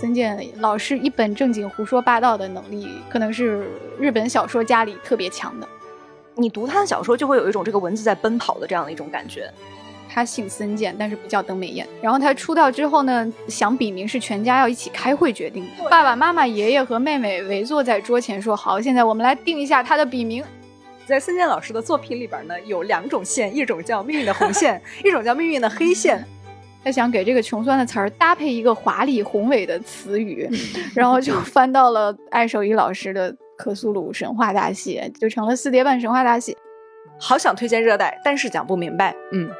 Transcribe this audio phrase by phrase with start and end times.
[0.00, 5.68] 森健老师一本正经胡说八道的能力，可能是日本小说家里特别强的。
[6.36, 9.52] 你读他的小说，就会有一种这个文字在奔跑的这样的一种感觉。
[10.08, 11.86] 他姓森健，但是不叫登美彦。
[12.00, 15.90] 然后他出道之后呢，想笔名是全家要一起开会决定的。
[15.90, 20.42] 爸爸妈妈、爷爷和妹妹围坐在桌前说：“好，现在我们来定一下他的笔名。”
[21.04, 26.26] 在森健老师的作品里边呢，有两种线，一种叫命运的红线， 一种叫命运的黑线。
[26.82, 30.48] 他想给这个穷酸的词儿搭配一个华丽宏伟的词语，
[30.96, 36.56] 然后就翻到了艾守一老师的《克苏鲁神话大戏》，就成了四叠半神话大戏。
[37.18, 39.14] 好想推荐热带，但是讲不明白。
[39.32, 39.50] 嗯。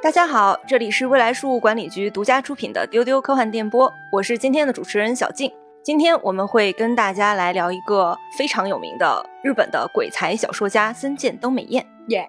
[0.00, 5.50] 大家好，这里是未来事务管理局独家出品的丢丢科幻电波，我是今天的主持人小静。
[5.82, 11.84] 今天我们会跟大家来聊一个非常有名的日本的鬼才小说家森见登美彦。
[12.08, 12.28] 耶，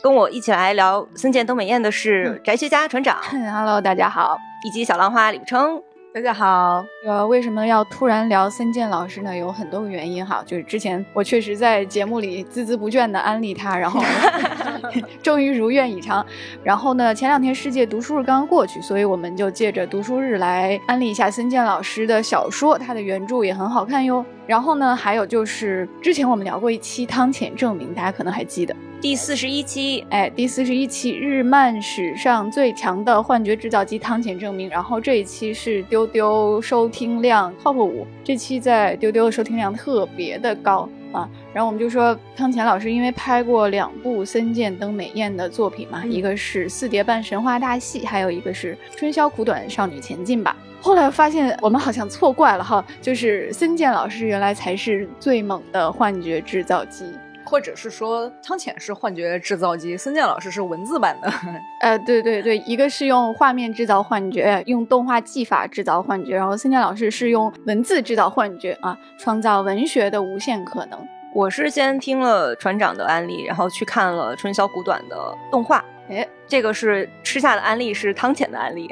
[0.00, 3.18] 跟我一起来聊森见登美彦的是宅学家船长。
[3.52, 5.82] Hello，大家好，以及小浪花李不称。
[6.14, 9.36] 大家好，呃，为什么要突然聊森健老师呢？
[9.36, 14.00] 有很多个原因哈，就是之前我确实在节目里孜孜不倦的安利他，然后
[15.22, 16.24] 终于如愿以偿。
[16.62, 24.24] 然后呢，前两天世界读书日刚刚过去，所以我们就借着读书日来安利一下森健老师的小说，他的原著也很好看哟。
[24.46, 28.74] 然后呢，还有就是之前我们聊过一期汤浅证明，大家可能还记得。
[29.00, 34.68] 第四十一期，哎，第四十一期日漫史上最强的幻觉制造机汤浅证明。
[34.68, 41.28] 然后这一期是丢丢收听量 top 五，这期在丢丢的收听量特别的高啊。
[41.58, 50.56] 然后我们就说汤浅老师因为拍过两部森见登美彦的作品嘛，一个是四叠半神话大戏，还有一个是春宵苦短少女前进吧。
[50.80, 57.06] 后来发现我们好像错怪了哈，就是森健老师原来才是最猛的幻觉制造机。
[57.44, 61.32] 或者是说汤浅是幻觉制造机，森健老师是文字版的。
[61.80, 70.96] 呃，对对对，一个是用画面制造幻觉，用动画技法制造幻觉，然后森健老师是用文字制造幻觉啊，创造文学的无限可能。
[71.34, 75.84] 我是先听了船长的案例，然后去看了春宵苦短的动画。
[76.08, 78.88] 哎，这个是吃下的案例，是汤浅的安利。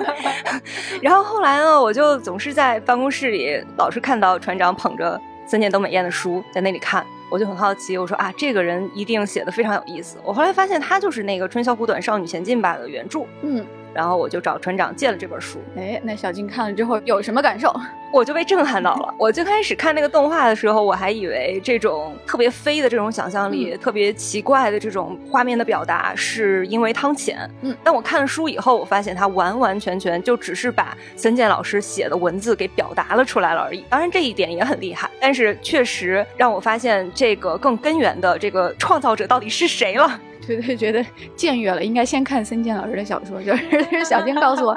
[1.00, 7.04] 然后后来呢，我就总是在办公室里老是看到船长捧着森见斗美彦的书在那里看。
[7.30, 10.18] 我就很好奇，我说啊，这个人一定写的非常有意思。
[10.24, 13.24] 我后来发现他就是那个《春宵苦短，少女前进吧》的原著。
[13.42, 13.64] 嗯。
[13.94, 15.58] 然后我就找船长借了这本书。
[15.76, 17.74] 哎，那小金看了之后有什么感受？
[18.12, 19.14] 我就被震撼到了。
[19.16, 27.48] 我最开始看那个动画的时候，我还以为这种特别飞的这种想象力，特别奇怪的这种画面的表达，是因为汤浅。
[27.62, 33.84] 嗯，但我看了书以后，我发现他完完全全就只是把森健老师写的文字给表达了出来了而已。
[33.88, 40.20] 当然这一点也很厉害，但是确实让我发现这个更根源的这个创造者到底是谁了。
[40.46, 41.04] 对对，觉得
[41.36, 43.40] 僭越了，应该先看森健老师的小说。
[43.42, 44.76] 就是小静告诉我，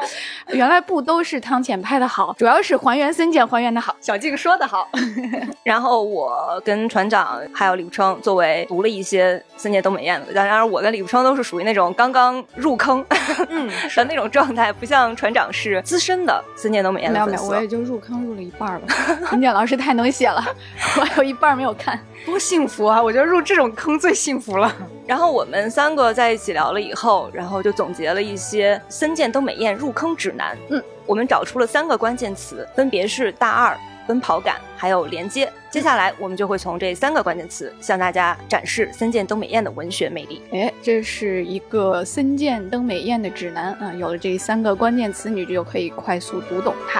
[0.49, 3.95] 原来不都是汤浅拍的好，主要是还原森健还原的好。
[3.99, 4.89] 小静说的好。
[5.63, 13.03] 然后我跟船长还有李富称作为读了一些森健东美彦的，当然我跟李富称都是属于那种刚刚入坑
[13.49, 18.93] 嗯 的那种状态，不像船长是资深的森健东美彦的没有没有，我也就入坑入了一半吧。
[19.29, 20.43] 森健老师太能写了，
[20.99, 21.99] 我有一半没有看。
[22.25, 23.01] 多幸福啊！
[23.01, 24.73] 我觉得入这种坑最幸福了。
[25.05, 30.57] 然后我们三个在一起聊了以后，然后就总结了一些森见登美彦入坑指南。
[30.69, 33.77] 嗯，我们找出了三个关键词，分别是大二、
[34.07, 35.51] 奔跑感，还有连接。
[35.69, 40.41] 接下来我们就会从这三个关键词向大家展示森见登美彦的文学魅力。
[40.53, 43.93] 哎，这是一个森见登美彦的指南啊！
[43.93, 46.99] 有了这三个关键词，你就可以快速读懂它。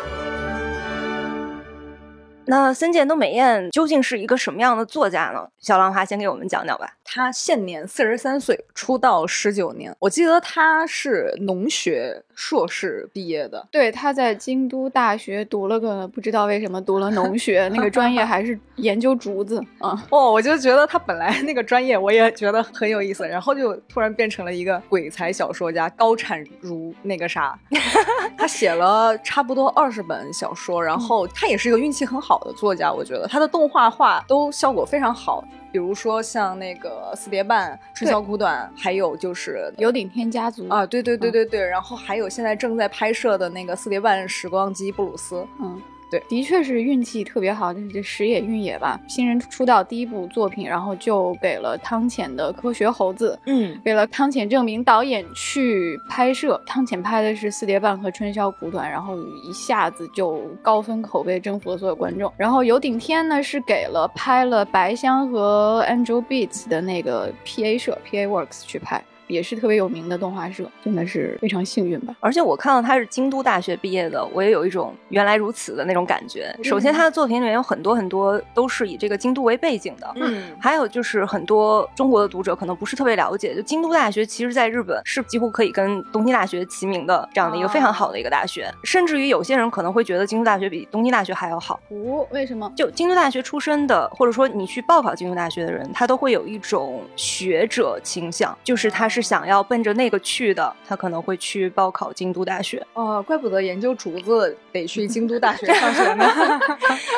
[2.46, 5.48] 那森见都美彦究竟是一个什么样的作家呢？
[5.60, 6.94] 小浪花先给我们讲讲吧。
[7.06, 9.96] 他现年四十三岁，出道十九年。
[10.00, 13.66] 我记得他是农学硕士毕业的。
[13.72, 20.04] 对，他在京都大学读了个不知道为什么读了农学，那个专业还是研究竹子啊。
[20.10, 27.58] 哦，我就觉得他本来那个专业我也觉得很有意思，然后就突然变成了一个鬼才小说家，高产如那个啥。
[28.38, 32.92] 他写了差不多二十本小说，然后他也是一个运气很好的作家。
[32.92, 35.44] 我觉得他的动画画都效果非常好。
[35.72, 45.82] 比如说像那个四叠半、春宵苦短，还有就是有顶天家族啊，对对对对对，然后还有现在正在拍摄的那个四叠半时光机布鲁斯，嗯。
[46.14, 49.00] 对，的确是运气特别好，就是这时也运也吧。
[49.08, 56.62] 新人出道第一部作品，然后就给了汤浅的《科学猴子》，嗯，给了汤浅证明导演去拍摄。
[56.68, 62.32] 汤浅拍的是《四叠半》和《春宵苦短》，然后一下子就高分口碑，征服了所有观众。
[62.38, 69.04] 然后有顶天呢是给了拍了白香和 Angel Beats 的那个 PA 社 PA Works 去拍。
[69.28, 72.16] 也是特别有名的动画社，真的是非常幸运吧。
[72.20, 76.56] 而且我看到他是京都大学毕业的，我也有一种原来如此的那种感觉。
[76.64, 91.80] 首先，他的作品里面有很多很多都是以这个京都为背景的，嗯，还有就是很多中国的读者可能不是特别了解，就京都大学其实在日本是几乎可以跟东京大学齐名的这样的一个非常好的一个大学，甚至于有些人可能会觉得京都大学比东京大学还要好。
[91.90, 92.72] 哦，为什么？
[92.76, 102.84] 就京都大学出身的，或者说你去报考京都大学的人，他都会有一种学者倾向，就是他是想要奔着那个去的，他可能会去报考京都大学。
[102.94, 106.26] 哦，怪不得研究竹子得去京都大学 上学呢。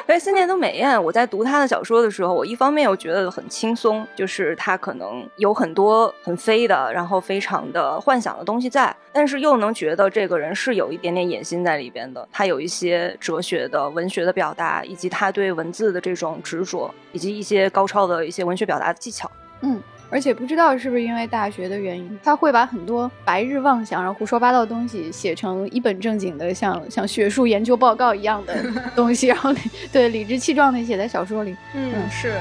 [0.05, 19.31] 所以森田都美彦，我在读他的小说的时候，我一方面又觉得很轻松，就是他可能有很多很飞的，然后非常的幻想的东西在，但是又能觉得这个人是有一点点野心在里边的，他有一些哲学的、文学的表达，以及他对文字的这种执着，以及一些高超的一些文学表达的技巧。
[19.61, 19.81] 嗯。
[20.09, 28.55] 而且不知道是不是因为大学的原因，他会把很多白日妄想、然后胡说八道的东西写成一本正经的，像像学术研究报告一样的
[28.95, 29.51] 东西，然后
[29.91, 31.55] 对理直气壮的写在小说里。
[31.73, 32.39] 嗯，是。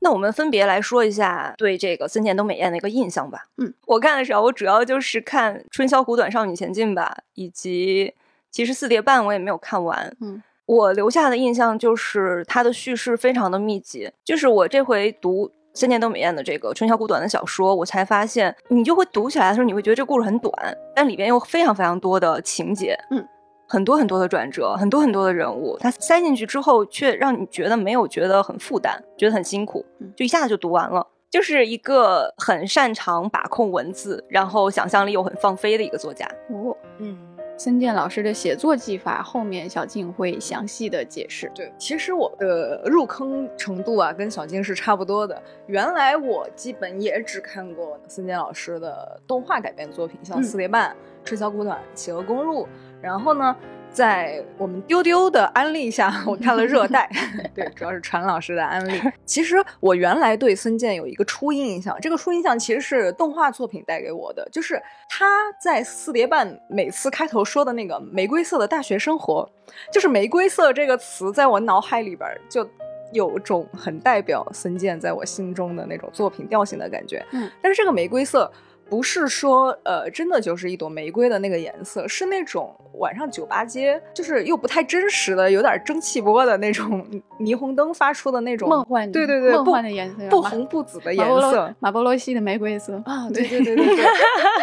[0.00, 3.46] 那我们分别来说一下对这个森田东美彦的一个印象吧。
[3.56, 8.14] 嗯，我看的时候，我主要就是看《春宵苦短，少女前进》吧，以及
[8.50, 10.14] 其实《四叠半》我也没有看完。
[10.20, 10.42] 嗯。
[10.68, 20.52] 我留下的印象就是它的叙事非常的密集，就是我这回读森田斗美艳的这个《春宵苦短》的小说，我才发现，你就会读起来的时候，你会觉得这故事很短，
[20.94, 23.26] 但里边有非常非常多的情节，嗯，
[23.66, 29.82] 很多很多的转折，很多很多的人物，它塞进去之后，却让你觉得没有觉得很负担，觉得很辛苦，
[30.14, 36.26] 就一下子就读完了，就是一个很擅长把控文字，然后想象力又很放飞的一个作家。
[36.50, 37.16] 哦，嗯。
[37.58, 41.50] 森健老师的写作技法，后面小静会详细的解释。
[41.52, 45.42] 对，其实我的入坑程度啊，跟小静是差不多的。
[45.66, 50.90] 原来我基本也只看过森健老师的动画改编作品，像《四叠半》
[51.24, 52.62] 《春宵苦短》《企鹅公路》，
[53.02, 53.56] 然后呢。
[53.92, 57.10] 在我们丢丢的安利下， 我看了《热带》，
[57.54, 59.00] 对，主要是传老师的安利。
[59.24, 65.26] 其实我原来对孙健有一个初印象，这个初印象其实是动画作品带给我的，就是他
[65.60, 69.48] 在四叠半每次开头说的那个“玫瑰色的大学生活”，
[69.92, 72.68] 就是“玫瑰色”这个词，在我脑海里边就
[73.12, 77.24] 有种很代表孙健在我心中的那种作品调性的感觉。
[77.32, 78.50] 嗯，但是这个玫瑰色。
[78.90, 87.04] 不是说，呃，真的就是一朵玫瑰的那个颜色，是那种晚上酒吧街，就是又不太真实的，有点蒸汽波的那种
[87.40, 94.04] 霓虹灯发出的那种梦幻，对对对，梦幻的颜色，不红不紫的颜色，马波罗西的玫瑰色啊，对对对对对，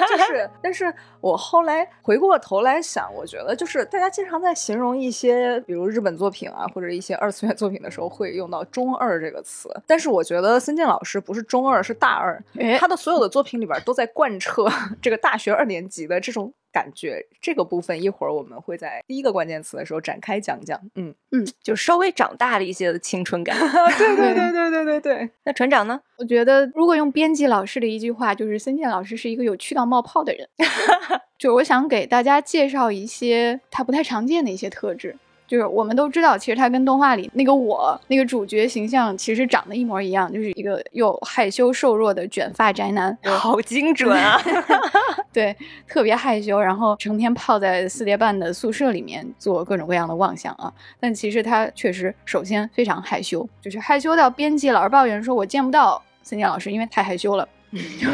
[0.09, 0.49] 就是。
[0.61, 0.91] 但是
[1.21, 9.69] 我后来回过头来想，我觉得就是大家经常在形容一些，比如日本作品啊，或者一些二次元作品的时候，会用到“中二”这个词。
[9.85, 12.41] 但是我觉得森健老师不是中二，是大二，
[12.79, 14.05] 他的所有的作品里边都在。
[14.15, 14.65] 贯彻
[15.01, 20.77] 这个大学二年级的这种感觉，这个部分一会儿我们会在第一个关键词的时候展开讲讲。
[20.95, 23.57] 嗯嗯，就稍微长大了一些的青春感。
[23.97, 25.29] 对对对对对对对。
[25.45, 26.01] 那船长呢？
[26.17, 30.49] 我觉得如果用编辑老师的一句话，就是森健老师是一个有趣到冒泡的人。
[31.39, 35.15] 就我想给大家介绍一些他不太常见的一些特质。
[35.47, 44.41] 就是我们都知道，其实他跟动画里那个我那个主角形象其实长得一模一样，就是一个又害羞瘦弱的卷发宅男，好精准啊！
[45.31, 45.55] 对，
[45.87, 50.71] 特别害羞，然后成天泡在四叠半的宿舍里面做各种各样的妄想啊。
[50.99, 57.47] 但其实他确实首先非常害羞，就是害羞到编辑老是抱怨说：“我见不到森健老师，因为太害羞了。”
[57.99, 58.07] 就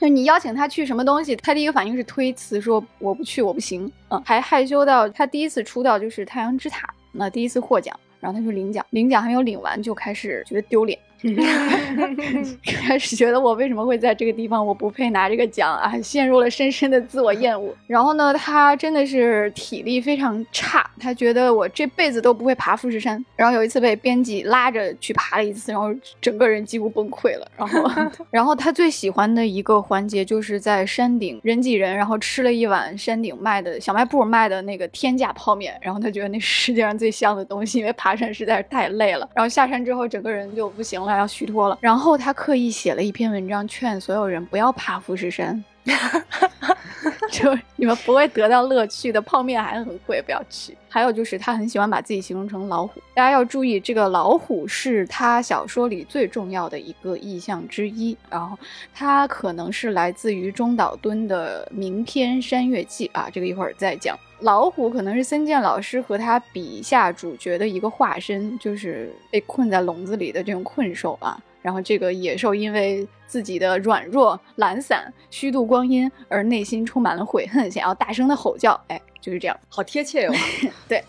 [0.00, 3.90] 就你邀请他去什么东西，他第一个反应是推辞，说我不去，我不行。
[4.10, 10.98] 嗯，还害羞到他第一次出道就是《太阳之塔》，那第一次获奖，然后他就领奖，领奖还没有领完就开始觉得丢脸。
[12.64, 14.64] 开始觉得我为什么会在这个地方？
[14.64, 16.00] 我不配拿这个奖啊！
[16.00, 17.74] 陷入了深深的自我厌恶。
[17.88, 23.22] 然后呢，他真的是体力非常差，他觉得我这辈子都不会爬富士山。
[23.34, 27.50] 然后有一次被编辑拉着去爬了一次，然后整个人几乎崩溃了。
[27.56, 27.90] 然后，
[28.30, 35.76] 然后他最喜欢的一个环节就是在山顶人挤人，然后吃了一碗山顶卖的小卖部卖的那个天价泡面。
[35.82, 39.28] 然后他觉得那是世界上最香的东西，因为爬山实在是太累了。
[39.34, 41.07] 然后下山之后，整个人就不行了。
[41.16, 45.64] 要虚脱了，然后他刻意写了一篇文章，劝所有人不要怕富士山，
[47.30, 49.20] 就你们不会得到乐趣的。
[49.20, 50.76] 泡面还很贵，不要去。
[50.88, 58.16] 还有就是他很喜欢把自己形容成老虎，大家要注意，这个老虎是他小说里最重要的一个意象之一。
[58.30, 58.58] 然后
[58.94, 64.16] 他可能是来自于中岛敦的名篇《山月记》啊，这个一会儿再讲。
[64.40, 71.38] 老虎可能是森健老师和他笔下主角的一个化身，就是被困在笼子里的这种困兽啊。
[71.60, 78.80] 然后这个野兽因为自己的软弱、懒散、虚度光阴而内心充满了悔恨，想要大声的吼叫。
[78.88, 80.32] 哎，就是这样，好贴切哟。
[80.88, 81.04] 对，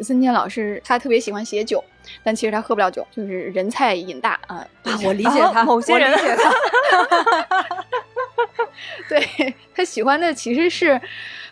[0.00, 1.82] 孙健老师他特别喜欢写酒，
[2.22, 4.64] 但其实他喝不了酒，就是人菜瘾大啊。
[5.04, 6.12] 我理解他，某些人。
[9.08, 11.00] 对他喜欢的其实是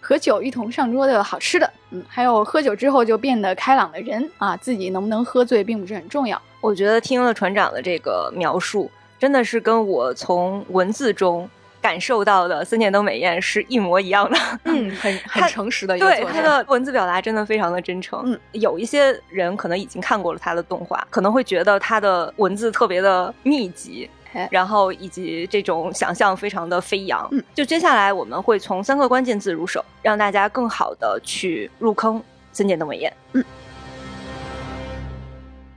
[0.00, 4.56] 和酒一同上桌的好吃的，嗯，还有喝酒之后就变得开朗的人啊。
[4.56, 6.40] 自己能不能喝醉并不是很重要。
[6.66, 11.48] 我觉得听了船长的这个描述，真的是跟我从文字中
[11.80, 14.36] 感受到的森田登美彦是一模一样的。
[14.64, 18.20] 嗯， 很很诚实的一个对他的文字表达真的非常的真诚。
[18.24, 24.10] 嗯，有一些人可能已经看过了他的动画，可能会觉得他的文字特别的密集。
[24.50, 33.42] 然后以及这种想象非常的飞扬，嗯，就接下来我们会从三个关键字入手，让大家更好的去入坑森田的美彦，嗯。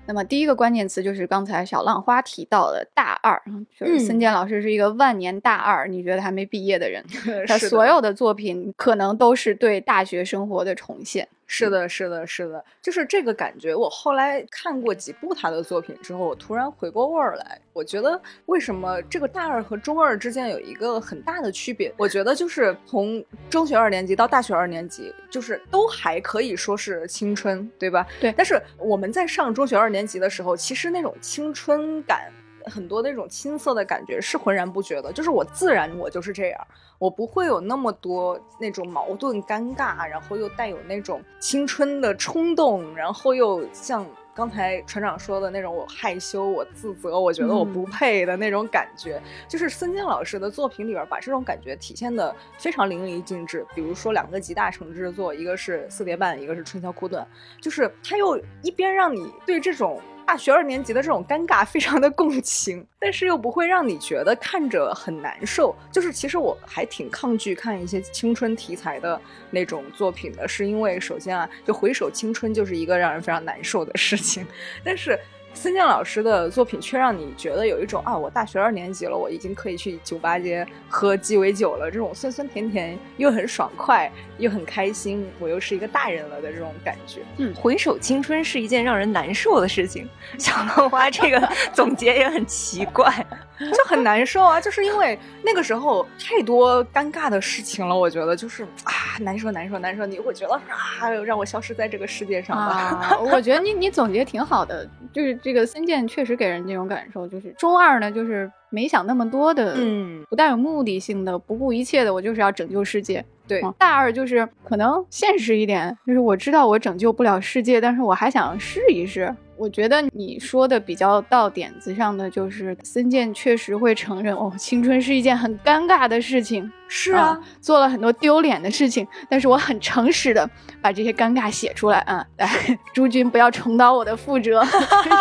[0.10, 3.40] 那么第一个关键词就是刚才小浪花提到的大二，
[3.80, 7.06] 就是森健老师是一个万年大二，你觉得还没毕业的人，
[7.48, 11.28] 他所有的作品可能都是对大学生活的重现。
[11.52, 13.74] 是的，是的，是的，就是这个感觉。
[13.74, 21.92] 我后来看过几部他的作品之后，我突然回过味儿来，我觉得为什么这个大二和中二之间有一个很大的区别？
[21.98, 28.06] 我觉得就是从中学二年级到大学二年级，就是都还可以说是青春，对吧？
[28.22, 28.32] 对。
[28.38, 32.32] 但是我们在上中学二年级的时候，其实那种青春感。
[32.70, 53.66] 很多那种青涩的感觉是浑然不觉的，就是我自然我就是这样，我不会有那么多那种矛盾尴尬，然后又带有那种青春的冲动，然后又像刚才船长说的那种我害羞、我自责、我觉得我不配的那种感觉，就是孙坚老师的作品里边把这种感觉体现的非常淋漓尽致。
[53.76, 57.28] 比如说两个集大成之作，一个是《四叠半》，一个是《春宵苦短》，
[57.64, 60.00] 就是他又一边让你对这种。
[60.30, 65.76] 大学二年级的这种尴尬，非常的共情，但是又不会让你觉得看着很难受。
[65.92, 69.20] 就是其实我还挺抗拒看一些青春题材的
[69.50, 74.46] 那种作品的，是因为首先啊，就回首青春就是一个让人非常难受的事情，
[74.86, 75.20] 但是。
[75.62, 87.20] 孙健老师的作品却让你觉得有一种啊，我大学二年级了，我已经可以去酒吧街喝鸡尾酒了，这种酸酸甜甜又很爽快又很开心，我又是一个大人了的这种感觉。
[87.40, 90.08] 嗯，回首青春是一件让人难受的事情。
[90.38, 93.14] 小浪花这个总结也很奇怪，
[93.60, 100.54] 就很难受啊，就是因为那个时候太多尴尬的事情了，我觉得就是啊，难受难受难受，你会觉得
[101.00, 103.18] 啊，让我消失在这个世界上吧。
[103.32, 105.40] 我觉得你你总结挺好的，就是。
[105.42, 113.24] 这个森健确实给人这种感受，就是中二呢，就是没想那么多的，嗯，不带有目的性的，不顾一切的，我就是要拯救世界。
[113.48, 119.34] 对，大二就是可能现实一点，就是我知道我拯救不了世界，但是我还想试一试。
[119.60, 126.72] 我觉得你说的比较到点子上的，就是森健确实会承认，哦，青春是一件很尴尬的事情。
[126.92, 130.50] 是啊，做了很多丢脸的事情，但是我很诚实的
[130.82, 132.26] 把这些尴尬写出来啊！
[132.38, 132.50] 来，
[132.94, 134.66] 诸君不要重蹈我的覆辙。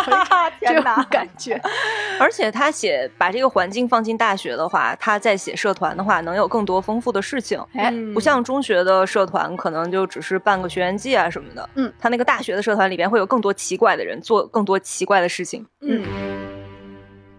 [0.59, 1.61] 天哪，感觉。
[2.19, 7.63] 而且他写把这个环境放进大学的话，他在写社团的话，能有更多丰富的事情。
[7.73, 11.69] 哎，不像中学的社团，可能就只是办个学员季啊什么的。
[11.75, 15.63] 嗯，他那个大学的社团里边会有更多奇怪的人，做更多奇怪的事情。
[15.81, 16.03] 嗯，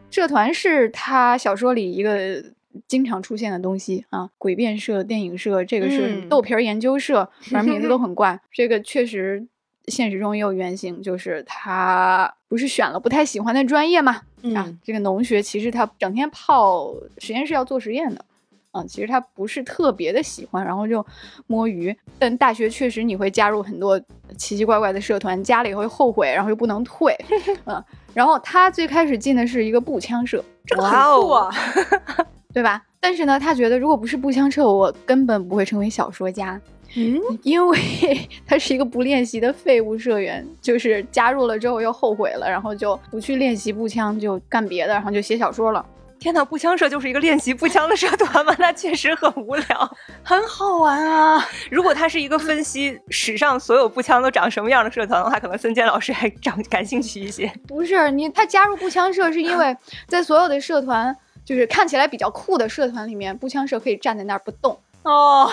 [0.08, 2.40] 社团是他小说里一个。
[2.86, 8.40] 经常出现的东西啊，诡辩社、电影社，这个是豆皮儿研究社， 反正名字都很怪。
[8.52, 9.46] 这个确实
[9.86, 14.22] 现实中也有原型，就是他不是选了不太喜欢的专业嘛？
[14.54, 18.24] 啊，这个农学其实他整天泡实验室要做实验的，
[18.72, 21.04] 嗯，其实他不是特别的喜欢，然后就
[21.46, 21.94] 摸鱼。
[22.18, 24.00] 但大学确实你会加入很多
[24.38, 27.14] 奇奇怪怪的社团，加了以后后悔，然后又不能退，
[27.66, 27.82] 嗯。
[28.14, 31.50] 然后他最开始进的是一个步枪社，这个很酷啊。
[32.52, 32.82] 对吧？
[33.00, 36.60] 但是呢，他觉得如果不是步枪社，我根本不会成为小说家。
[36.96, 37.78] 嗯，因为
[38.44, 45.84] 他是一个不练习的废物社员，就是加入了之后又后悔了，然后就不去练习步枪，就干别的，然后就写小说了。
[46.18, 48.54] 天哪，步枪社就是一个练习步枪的社团吗？
[48.58, 51.42] 那确实很无聊，很好玩啊！
[51.70, 57.50] 如果他是一个分析史上所有步枪都长什么样的社团的话，可能森坚老师还长感兴趣一些。
[57.66, 59.74] 不是你，他加入步枪社是因为
[60.08, 61.16] 在所有的社团。
[61.50, 65.50] 就是看起来比较酷的社团里面，步枪社可以站在那儿不动哦。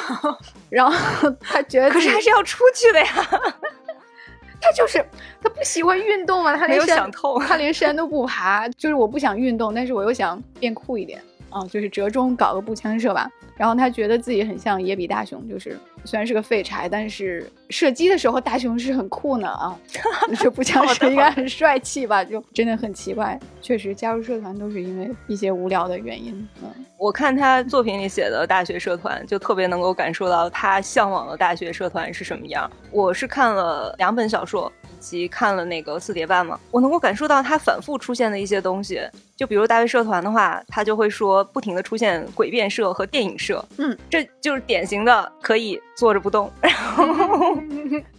[0.70, 3.08] 然后他觉得，可是还是要出去的呀。
[4.62, 5.04] 他就是
[5.42, 7.12] 他不喜欢运动嘛，他连山
[7.48, 8.70] 他连山都不爬。
[8.70, 13.30] 就是我不想运动，但是我又想变酷一点啊，就是折中搞个步枪社吧。
[13.56, 15.76] 然后他觉得自己很像野比大雄，就是
[16.06, 19.76] 虽然是个废柴，但是射击的时候大雄是很酷呢啊！
[20.40, 22.24] 这步枪社应该很帅气吧？
[22.24, 23.40] 就真的很奇怪。
[23.60, 26.48] 确实，加入社团都是因为一些无聊的原因。
[26.62, 32.70] 嗯，我看他作品里写的大学社团，就特别能够感受到他向往的大学社团是什么样。
[32.92, 34.72] 我是看了两本小说。
[35.00, 39.02] 及看了那个四叠半嘛，我能够感受到他反复出现的一些东西。
[39.36, 47.56] 就比如大学社团的话，他就会说不停的出现诡辩社和电影社，嗯，这就是典型的可以坐着不动， 然后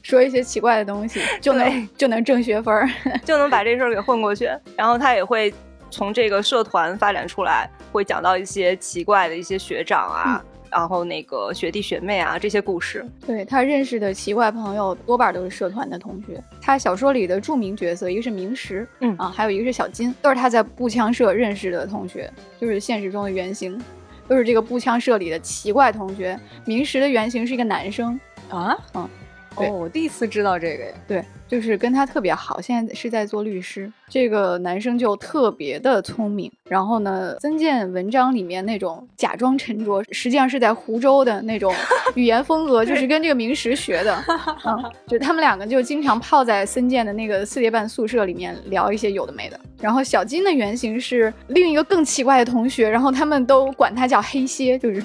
[0.02, 2.88] 说一些奇怪的东西，就能就能挣学分，
[3.24, 4.48] 就能把这事儿给混过去。
[4.76, 5.52] 然后他也会
[5.90, 10.44] 从这个社团发展出来，会讲到一些奇怪的一些学长啊。
[10.70, 16.42] 然后那个学弟学妹啊，这些故事，对他认识的奇怪朋友多半都是社团的同学。
[16.60, 23.80] 他小说里的著名角色，一个是明石，嗯啊，还有一个是小金，都是他在步枪社认识的同学，就是现实中的原型，
[24.26, 26.38] 都是这个步枪社里的奇怪同学。
[26.64, 29.08] 明石的原型是一个男生啊，嗯，
[29.56, 31.24] 哦，我第一次知道这个呀，对。
[31.48, 33.90] 就是跟他特别好，现在是在做律师。
[34.06, 41.74] 这个男生就特别的聪明，然后呢，曾健文章里面那种假装沉着，实际上是在湖州的那种
[42.14, 44.22] 语言风格，就是跟这个明石学的。
[44.66, 49.58] 嗯，就他们两个就经常泡在森健的那个四叠半宿舍里面聊一些有的没的。
[49.80, 55.02] 然后小金的原型是另一个更奇怪的同学，然后他们都管他叫黑蝎，就是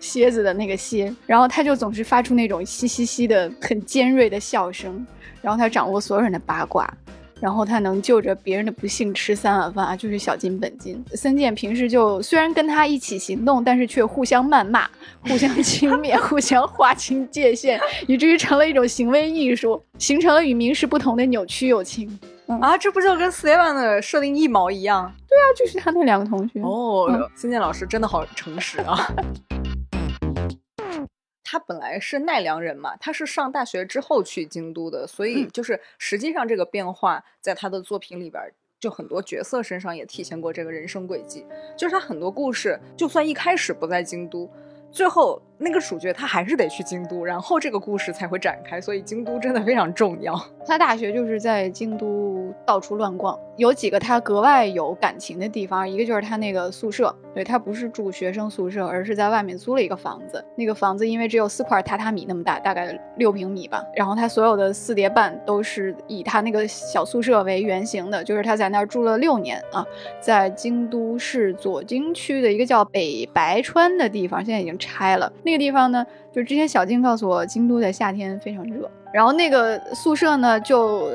[0.00, 1.14] 蝎子的那个蝎。
[1.26, 5.06] 然后他就总是发出那种嘻嘻嘻的很尖锐的笑声。
[5.40, 6.86] 然后他掌握所有人的八卦，
[7.40, 11.02] 然后他能就着别人的不幸吃三碗饭啊，就是小金本金。
[11.14, 14.86] 森健平时就虽然跟他一起行动，但是却互相谩骂、
[15.26, 22.20] 互相轻蔑、 互相划清界限，以至于成了一种行为艺术，形成了与明时不同的扭曲友情。
[22.60, 25.10] 啊，这不就跟 Seven 的设定一毛一样？
[25.26, 26.60] 对啊，就是他那两个同学。
[26.60, 29.10] 哦，森健老师真的好诚实啊。
[31.52, 38.40] 他本来是奈良人嘛，他是上大学之后去京都的，所以就是实际上这个变化在他的作品里边，
[38.78, 41.44] 就很多角色身上也体现过这个人生轨迹，
[41.76, 44.48] 就是他很多故事，就算一开始不在京都。
[44.92, 50.40] 最后那个主角他还是得去京都，然后这个故事才会展开，所以京都真的非常重要。
[50.64, 60.42] 他大学就是在京都到处乱逛，有几个他格外有感情的地方，一个就是他那个宿舍，对他不是住学生宿舍，而是在外面租了一个房子。
[60.56, 63.84] 那个房子因为只有四块榻榻米那么大，大概六平米吧。
[63.94, 69.86] 然后他所有的四叠半都是以他那个小宿舍为原型的，就是他在那儿住了六年啊，
[70.20, 74.70] 在京都市左京区的一个叫北白川的地方，现在已经。
[74.80, 81.10] 拆了那个地方呢，就之前小金告诉我，京都的夏天非常热，然后那个宿舍呢就。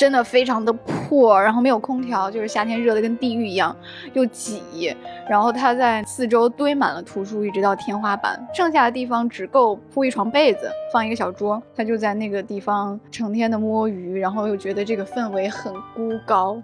[0.00, 3.76] 真的非常的破，然后没有空调，就是夏天热的跟地狱一样，
[4.14, 4.96] 又挤。
[5.28, 11.62] 然后他在四周堆满了图书，一直到天花板，剩下的地方只够铺一床被子，放一个小桌。
[11.76, 16.56] 他就在那个地方成天的摸鱼，然后又觉得这个氛围很孤高，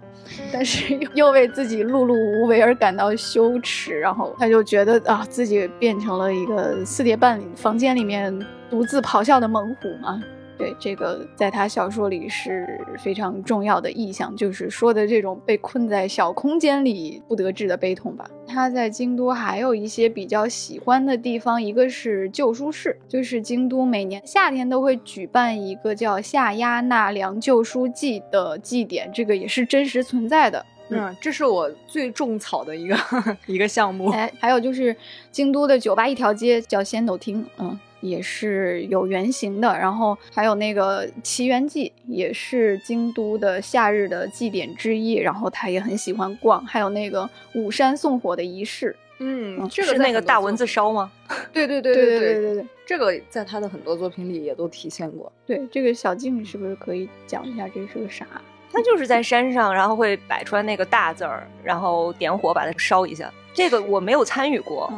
[0.51, 3.99] 但是又 为自己碌碌无为而感到羞耻。
[3.99, 8.35] 然后他就觉得啊，自己变成了一个四叠半房间里面
[8.67, 10.19] 独自咆哮的猛虎嘛。
[10.57, 18.29] 对这个，在他小说里是非常重要的意象，就是说的这种被困在小空间里不得志的悲痛吧。
[18.47, 30.65] 他在京都还有一些比较喜欢的地方，一个是旧书市，就是京都每年夏天都会举办一个叫夏鸭纳凉旧书祭的祭典，这个也是真实存在的。
[30.89, 32.97] 嗯，这是我最种草的一个
[33.45, 34.09] 一个项目。
[34.09, 34.95] 哎，还有就是
[35.29, 37.77] 京都的酒吧一条街叫仙斗厅，嗯。
[38.01, 46.65] 也是有原型的，然后还有那个奇缘记，也是京都的夏日的祭典之一，然后他也很喜欢逛。
[46.65, 51.11] 还有那个五山送火的仪式，嗯，这个是那个大蚊子烧吗？
[51.51, 55.31] 对对对对对对对对，这个在他的很多作品里也都体现过。
[55.45, 58.25] 对，这个小静是不是可以讲一下这是个啥？
[58.71, 63.31] 他就是在山上，然后会摆出来那个大字儿，然后点火把它烧一下。
[63.53, 64.93] 这个我没有参与过。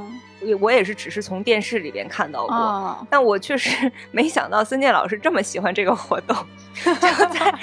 [0.60, 6.36] 我也是只是从电视里边看到过， 但我确实 没想到孙健老师这么喜欢这个活动，
[6.84, 7.54] 就在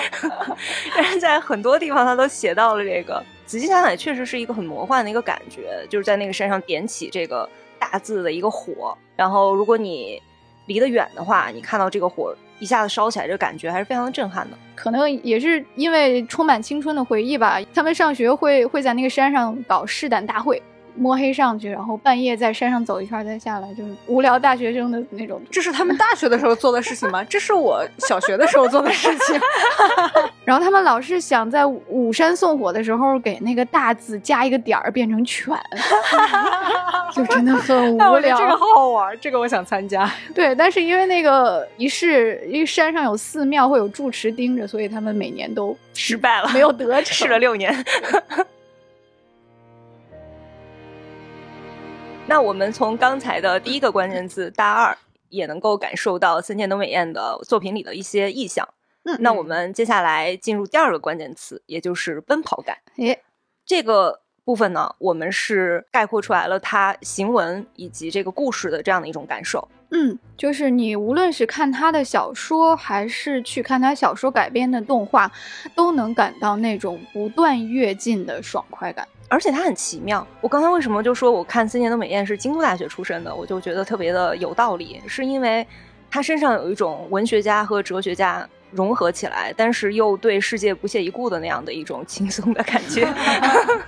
[0.94, 3.22] 但是在很多地方他都写到了这个。
[3.46, 10.20] 仔细想想，确实是一个很魔幻的一个感觉，就是在那个山上点起这个大字的一个火，然后如果你
[10.66, 14.58] 离得远的话，你看到这个火一下子烧起来，这感觉还是非常的震撼的。
[14.74, 20.60] 可能也是因为充满青春的回忆吧，他们上学会会在那个山上搞试胆大会。
[20.96, 25.40] 摸黑上去，然后半夜在山上走一圈再下来，就是无聊大学生的那种。
[25.50, 27.22] 这是他们大学的时候做的事情吗？
[27.28, 29.40] 这是我小学的时候做的事情。
[30.44, 35.54] 然后他们老是想在武山送火的时候给那个大字加一个点儿，变成犬，
[37.12, 38.38] 就真的很无聊。
[38.38, 40.10] 这个好好玩，这个我想参加。
[40.34, 47.84] 对，但是因为那个仪式，因为山上有寺庙，会有住持盯着，所以他们每年都失败了，没有得逞，试了六年。
[52.28, 54.98] 那我们从刚才的第一个关键字“大二”
[55.30, 58.68] 也能够感受到森田斗美彦的作品里的一些意象。
[59.04, 62.78] 嗯，那我们接下来进入第二个关键词，也就是奔跑感。
[62.96, 63.22] 诶，
[63.64, 69.66] 这个部分呢，我们是概括出来了他行文以及这个故事的这样的一种感受。
[69.90, 75.30] 嗯，就是你无论是看他的小说，还是去看他小说改编的动画，
[75.74, 79.06] 都能感到那种不断跃进的爽快感。
[79.28, 80.24] 而且他很奇妙。
[80.40, 85.66] 我刚才为什么就说我看森田的美彦是京都大学出身的，我就觉得特别的有道理，是因为
[86.08, 93.06] 他身上有一种文学家和哲学家融合起来，但是又对世界不屑一顾的那样的一种轻松的感觉。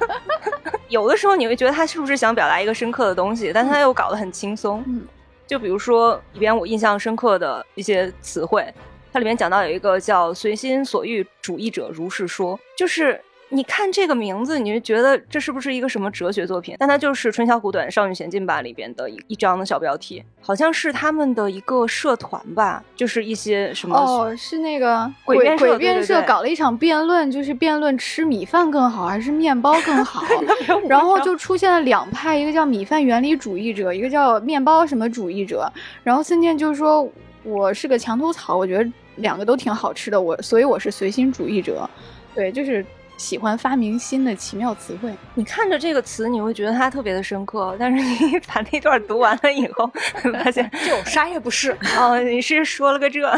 [0.88, 4.82] 有的时候你会觉得他是不是想表达一个深刻的东西，但他又搞得很轻松。
[4.86, 5.06] 嗯，
[5.46, 8.66] 就比如说里边我印象深刻的一些词汇，
[9.12, 13.20] 它里面讲到有一个叫“随心所欲主义者如是说”，就是。
[13.50, 16.76] 你看这个名字，你就觉得这是不是一个什么哲学作品？
[16.78, 30.22] 但它就是《春宵苦短，少女前进吧》里边的一一章的小标题，好像是他们的一个社团吧，就是一些什么哦，是那个鬼鬼辩社搞了一场辩论，就是辩论吃米饭更好还是面包更好，
[30.86, 35.72] 然后就出现了两派，一个叫米饭原理主义者，一个叫面包什么主义者。
[36.02, 37.10] 然后孙健就说
[37.42, 41.88] ：“我是个墙头草，我觉得两个都挺好吃的，我所以我是随心主义者。”
[42.36, 42.84] 对，就是。
[43.18, 45.12] 喜欢发明新的奇妙词汇。
[45.34, 49.86] 你看着这个词，你会觉得它特别的深刻， 但是你把那段读完了以后，
[50.42, 51.76] 发现就啥也不是。
[51.98, 53.30] 哦，你是说了个这，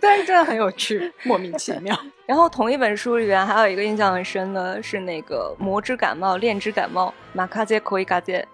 [0.00, 1.94] 但是真的很有趣，莫名其妙。
[2.24, 8.46] 然后同一本书里边还有一个印象很深的是那个魔之感冒，恋之感冒，马卡杰可以卡杰，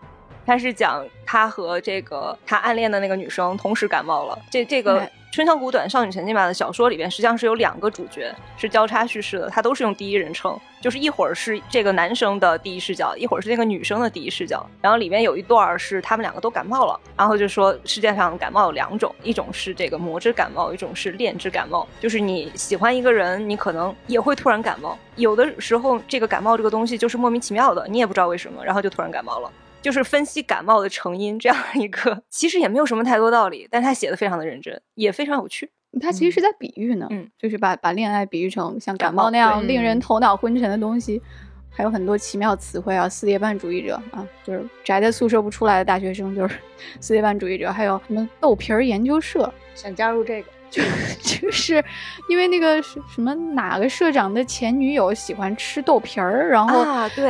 [0.44, 4.38] 他是讲他和这个他暗恋的那个女生同时感冒了。
[4.50, 5.08] 这这个。
[5.32, 14.68] 春宵苦短，少女前进吧的小说里边，实际上是有两个主角是交叉叙事的，它都是用第一人称，就是一会儿是这个男生的第一视角，一会儿是那个女生的第一视角。
[14.82, 29.48] 然后里面有一段是他们两个都感冒了，然后就说世界上感冒有两种，一种是这个魔之感冒，一种是恋之感冒，就是你喜欢一个人，你可能也会突然感冒，有的时候这个感冒这个东西就是莫名其妙的，你也不知道为什么，然后就突然感冒了。
[29.80, 35.70] 就是分析感冒的成因这样一个， 其实也没有什么太多道理，但他写的非常的认真，也非常有趣。
[36.00, 41.20] 他其实是在比喻呢，嗯，就是把把恋爱比喻成像感冒那样令人头脑昏沉的东西，
[41.68, 46.56] 还有很多奇妙词汇啊，四叠半主义者啊，就是宅在宿舍不出来的大学生，就是
[47.00, 50.48] 四叠半主义者，还有什么豆皮儿研究社，想加入这个。
[50.70, 50.82] 就
[51.20, 51.84] 就是
[52.28, 56.84] 因为那个什么哪个社长的前女友喜欢吃豆皮儿，然后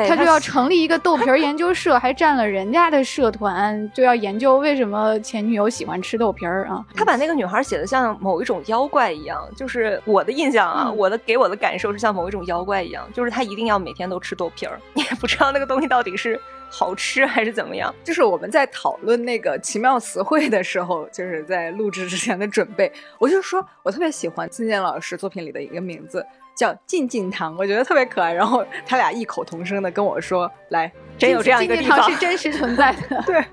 [0.06, 6.84] 他就要成立一个豆皮儿研究社，还占了人家的社团，就要研究为什么前女友喜欢吃豆皮儿啊。
[6.94, 16.38] 他把那个女孩写的像某一种妖怪一样，就是我的印象啊，我的给我的感受是像某一种妖怪一样，就是他一定要每天都吃豆皮儿， 你也不知道那个东西到底是。
[16.70, 17.92] 好吃还是怎么样？
[18.04, 26.24] 就是我们在讨论那个奇妙词汇的时候，就是在录制之前的准备，我就说我特别喜欢孙健老师作品里的一个名字
[26.56, 28.32] 叫“静静堂”，我觉得特别可爱。
[28.32, 33.22] 然后他俩异口同声的跟我说：“来，真有这样一个地方是真实存在的。
[33.26, 33.44] ”对，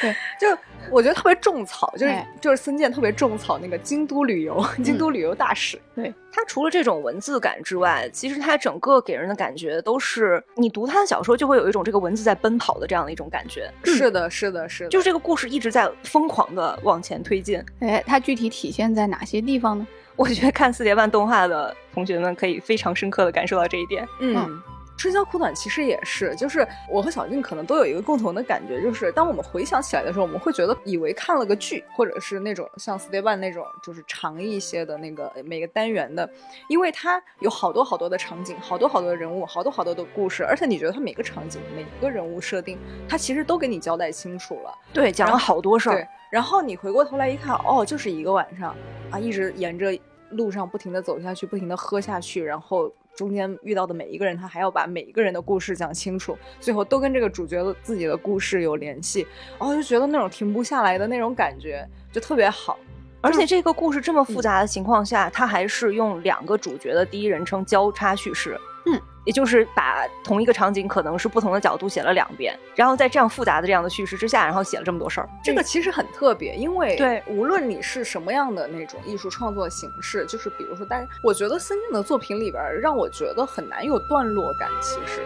[0.00, 0.58] 对， 就。
[0.90, 5.80] 我觉得特别种草，就是就是森健特别种草那个京都旅游，京都旅游大使。
[5.94, 13.72] 对他除了这种文字感之外，其实他整个给人的感觉都是，你读他的小说就会有一种这个文字在奔跑的这样的一种感觉。
[13.84, 17.64] 是的，是的，是的，就是这个故事一直在疯狂的往前推进。
[17.78, 19.86] 哎，它具体体现在哪些地方呢？
[20.16, 24.04] 我觉得看四叠半动画的同学们可以非常深刻的感受到这一点。
[24.18, 24.60] 嗯。
[25.02, 36.30] 春宵苦短其实也是，就是我和小俊可能都有一个共同的感觉，就是当我们回想起来的时候，我们会觉得以为看了个剧，或者是那种像《s t a y One》那种就是长一些的那个每个单元的，
[36.68, 45.96] 因为它有好多好多的场景，好多好多的人物，好多好多的故事，而且你觉得它每个场景、每个人物设定，它其实都给你交代清楚了，对，讲了好多事儿。
[45.96, 48.72] 对，然后你回过头来一看，哦，就是一个晚上
[49.10, 49.98] 啊，一直沿着
[50.30, 52.88] 路上不停的走下去，不停的喝下去，然后。
[53.14, 59.26] 中间遇到的每一个人，他还要把每一个人的故事讲清楚，最后都跟这个主角的自己的故事有联系，
[59.58, 62.78] 然后就觉得那种停不下来的那种感觉就特别好。
[63.20, 68.58] 而且这个故事这么复杂的情况下，他还是用两个主角的第一人称交叉叙事。
[68.86, 75.28] 嗯，也就是把同一个场景可能是不同的角度写了两遍，然后在这样复杂的这样的叙事之下，然后写了这么多事儿。
[75.44, 84.68] 这个其实很特别，因为对，无论你是什么样的那种艺术创作形式，就是比如说，但我觉得森静的作品里边让我觉得很难有段落感。
[84.80, 85.22] 其实，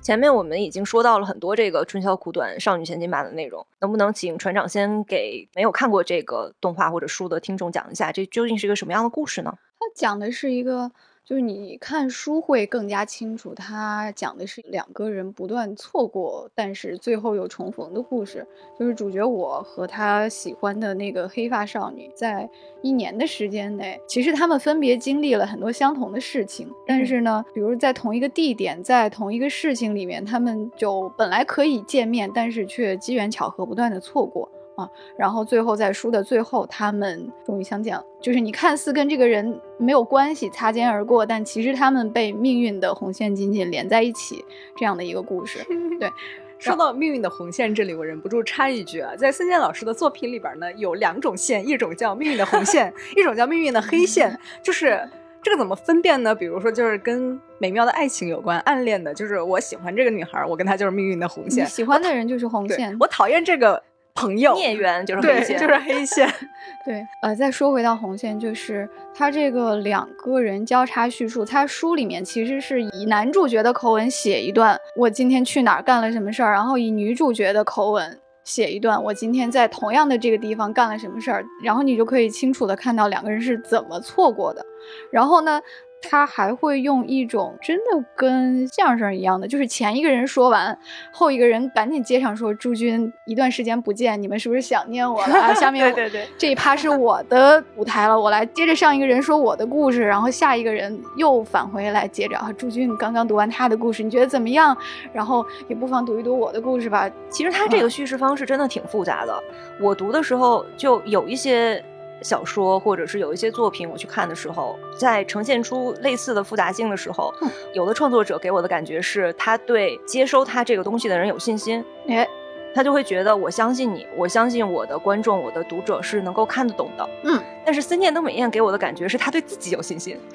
[0.00, 9.52] 前面我们已经说到了很多这个春宵苦短、少女前进吧的内容，能不能请船长先给没有看过这个动画或者书的听众讲一下，这究竟是一个什么样的故事呢？
[9.80, 10.92] 它讲的是一个。
[11.24, 18.44] 就是你看书会更加清楚，它讲的是两个人不断错过，但是最后又重逢的故事。
[18.76, 22.50] 就是主角我和他喜欢的那个黑发少女，在
[22.82, 34.50] 一年的时间内，其实他们分别经历了很多相同的事情，但是呢，比如在同一个地点，在同一个事情里面，他们就本来可以见面，但是却机缘巧合不断的错过。
[34.74, 38.02] 啊，然后最后在书的最后，他们终于相见了。
[38.20, 44.44] 就是你看似跟这个人没有关系，擦肩而过，但其实他们被命运的红线紧紧连在一起，
[44.76, 45.58] 这样的一个故事。
[46.00, 46.10] 对，
[46.58, 54.38] 说到命运的红线，这里我忍不住插一句啊，在孙健老师的作品里边呢，有两种线，一种叫命运的红线， 一种叫命运的黑线。
[54.62, 55.06] 就是
[55.42, 56.34] 这个怎么分辨呢？
[56.34, 63.82] 比如说，就是跟美妙的爱情有关，暗恋的，就是我喜欢这个女孩，我跟她就是命运的红线，喜欢的人就是红线，我讨厌这个。
[64.14, 66.28] 朋友孽缘就是黑线，就是黑线。
[66.84, 84.64] 对，呃，再说回到红线，就是他这个两个人交叉叙述，他书里面其实是以男主角的口吻写一段我今天去哪儿干了什么事儿，然后以女主角的口吻写一段我今天在同样的这个地方干了什么事儿，然后你就可以清楚的看到两个人是怎么错过的。
[85.10, 85.60] 然后呢？
[86.02, 90.76] 他还会用一种真的跟相声一样的，就是前一个人说完，
[91.12, 104.76] 后一个人赶紧接上说：“朱军一段时间不见，你们是不是想念我了？”下面 对对对，这一趴是我的舞台了，我来接着上一个人说我的故事，然后下一个人又返回来接着啊，朱军刚刚读完他的故事，你觉得怎么样？
[105.12, 107.10] 然后也不妨读一读我的故事吧。
[107.30, 109.42] 其实他这个叙事方式真的挺复杂的，
[109.80, 111.82] 我读的时候就有一些。
[112.22, 117.32] 小说或者是有一些作品，我去看的时候，在呈现出类似的复杂性的时候，
[117.74, 122.28] 有的创作者给我的感觉是他对接收他这个东西的人有信心，哎，
[122.74, 127.42] 他就会觉得我相信你，我相信我的观众、我的读者是能够看得懂的，嗯。
[127.64, 130.18] 但是森见登美彦给我的感觉是他对自己有信心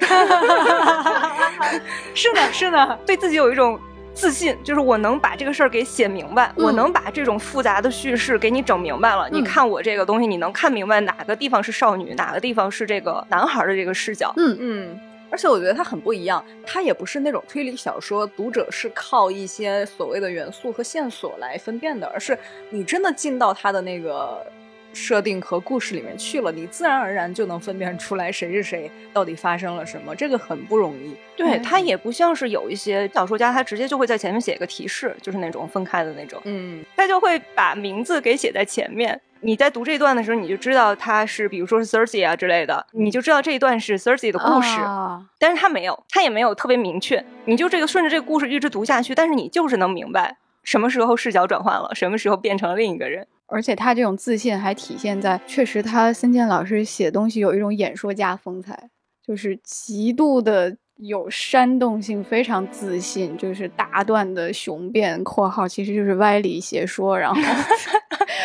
[2.14, 3.78] 是的，是的，对自己有一种。
[4.18, 9.30] 自信就是我能把这个事儿给写明白，我能把这种复杂的叙事给你整明白了。
[9.30, 14.34] 你看我这个东西，你能看明白哪个地方是少女，哪个地方是这个男孩的这个视角？
[14.36, 15.00] 嗯嗯。
[15.30, 22.36] 而且我觉得它很不一样，它也不是那种推理小说，读者是靠一些所谓的元素和线索来分辨的，而是
[22.70, 24.44] 你真的进到他的那个。
[24.92, 31.14] 设定和故事里面去了，你自然而然就能分辨出来谁是谁，到底发生了什么，这个很不容易。
[31.36, 36.40] 对他也不像是有一些小说家，他直接就会在前面写一个提示，就是那种分开的那种。
[36.44, 39.20] 嗯，他就会把名字给写在前面。
[39.40, 44.80] 你在读这段的时候，你就知道他是，比如说是 Cersei 啊之类的，你就知道这一段是 Cersei 的故事。
[45.38, 53.28] 但是他没有，他也没有特别明确，你就这个顺着这个故事一直读下去，但是你就是能明白什么时候视角转换了，什么时候变成了另一个人。
[53.48, 58.88] 而且他这种自信还体现在，确实他孙健老师写东西有一种演说家风采，
[59.26, 60.76] 就是极度的。
[61.00, 67.40] 有煽动性，非常自信，就是大段的雄辩（括号其实就是歪理邪说），然后，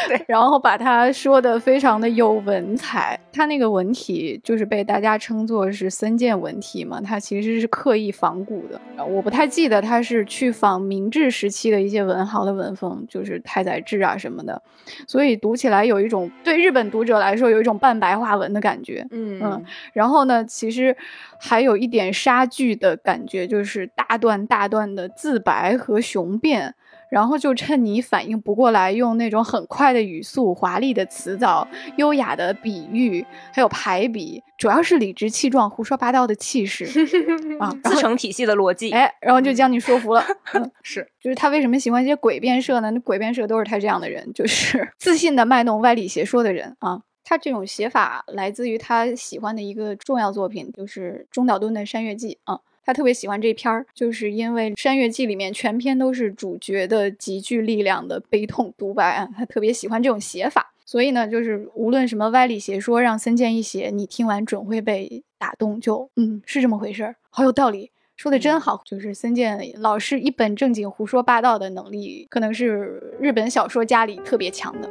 [0.07, 3.19] 对，然后把他说的非常的有文采。
[3.31, 8.79] 他那个文体就是被大家称作是森健文体嘛，他其实是刻意仿古的。
[9.03, 14.61] 我不太记得他是去仿明治时期的一些文豪的文风，就是太宰治啊什么的，
[15.07, 19.05] 所以读起来有一种对日本读者来说有一种半白话文的感觉。
[19.11, 20.95] 嗯嗯，然后呢，其实
[21.39, 22.43] 还有一点杀。
[22.53, 26.75] 剧的感觉就是大段大段的自白和雄辩，
[27.13, 33.23] 然后就趁你反应不过来，用那种很快的语速、华丽的词藻、优雅的比喻，
[33.53, 36.85] 还有排比，主要是理直气壮、胡说八道的气势
[37.61, 40.25] 啊，自成体系的逻辑，哎，然后就将你说服了。
[40.81, 42.89] 是，就是他为什么喜欢一些诡辩社呢？
[42.89, 47.01] 那诡辩社都是他这样的人，就是 自信的卖弄、歪理邪说的人啊。
[47.25, 52.59] 他这种写法来自于他喜欢的一个重要作品，就是中岛敦的《山月记》啊。
[52.85, 59.27] 他特别喜欢这篇儿，就是因为《山月记》里面全篇都是主角的极具力量的悲痛独白啊。
[59.37, 65.79] 他特别喜欢这种写法，所以呢，就是无论什么歪理邪说，让森健一写，你听完准会被打动。
[65.79, 68.81] 就嗯，是这么回事儿，好有道理，说的真好。
[68.85, 74.89] 就是森健老是一本正经胡说八道的能力，可能是日本小说家里特别强的。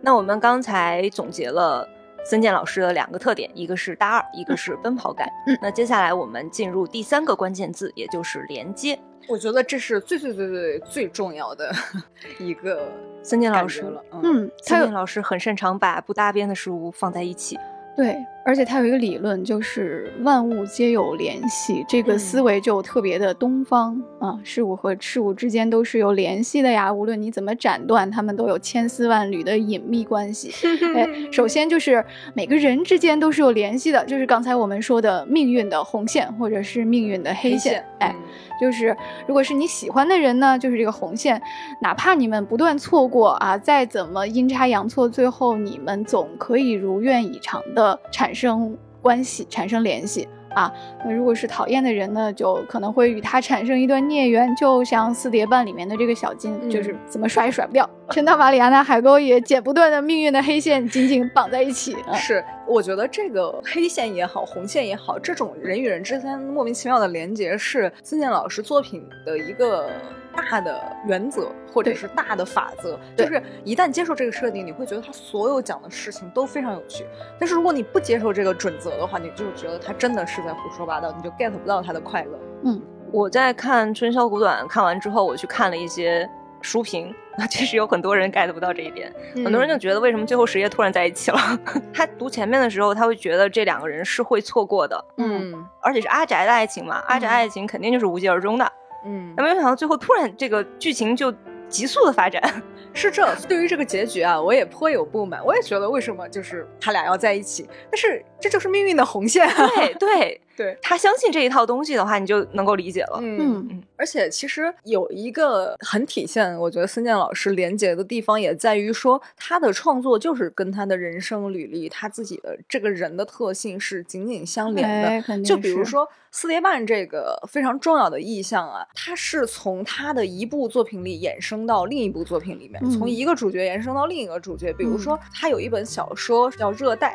[0.00, 1.88] 那我们刚才总结了
[2.24, 5.28] 孙健老师的两个特点，一个是大二，一个是奔跑感。
[5.46, 8.98] 嗯，那接下来我们进入第三个关键字，也就是连接。
[9.28, 11.72] 我觉得这是最最最最最重要的
[12.38, 12.90] 一个
[13.22, 14.02] 孙健老师了。
[14.22, 17.58] 嗯，孙健老师很擅长把不搭边的事物放在一起。
[17.94, 30.50] 对，而且他有一个理论，就是万物皆有联系，这个思维就特别的东方啊，事物和事物之间都是有联系的呀，无论你怎么斩断，他们都有千丝万缕的隐秘关系。
[30.94, 32.02] 哎，首先就是
[32.34, 37.84] 每个人之间都是有联系的，就是刚才我们说的命运的红线，或者是命运的黑线。
[37.98, 38.14] 哎。
[38.62, 38.96] 就是，
[39.26, 41.42] 如果是你喜欢的人呢，就是这个红线，
[41.80, 50.28] 哪怕你们不断错过啊，再怎么阴差阳错，最后你们总可以如愿以偿的产生关系，产生联系。
[50.54, 50.72] 啊，
[51.04, 57.88] 那如果是讨厌的人呢，就可能会与他产生一段孽缘，就像《四叠半》里面的这个小金，就是怎么甩也甩不掉。
[58.10, 61.96] 圣塔玛里亚纳海沟也剪不断的命运的黑线紧紧绑在一起。
[62.14, 69.88] 是，我觉得这个黑线也好，红线也好，这种人与人之间莫名其妙的连接，是孙健老师作品的一个。
[70.34, 77.04] 大的原则或者是大的法则，就是一旦接受这个设定，你会觉得他所有讲的事情都非常有趣。
[77.38, 82.38] 但是如果你不接受这个准则的话，你就觉得他真的是在胡说八道，你就 get 不到他的快乐。
[82.64, 86.28] 嗯，我在看《春宵苦短》看完之后，我去看了一些
[86.60, 89.12] 书评，那确实有很多人 get 不到这一点。
[89.34, 91.38] 很多人就觉得为什么最后十页突然在一起了？
[91.92, 95.04] 他读前面的时候，他会觉得这两个人是会错过的。
[95.16, 98.72] 嗯，而且是阿宅的爱情嘛，阿宅爱情肯定就是无疾而终的。
[99.04, 101.32] 嗯，那没有想到最后突然这个剧情就
[101.68, 102.42] 急速的发展，
[102.92, 103.34] 是这。
[103.48, 105.44] 对于这个结局啊，我也颇有不满。
[105.44, 109.48] 我也觉得为什么就是他俩要在一起，但是这就是命运的红线。
[109.76, 110.40] 对对。
[110.54, 113.18] 对他相信这一套东西的话，你就能够理解了。
[113.22, 125.42] 嗯嗯，而且其实有一个很体现，我觉得孙健老师连接的地方也在于说，他的创作就是跟他的人生履历、他自己的这个人的特性是紧紧相连的。
[125.42, 134.72] 就比如说四叠半这个非常重要的意象啊，它是从他的一部作品里衍生到另一部作品里面，从一个主角延伸到另一个主角。
[134.72, 137.14] 比如说他有一本小说叫《热带》。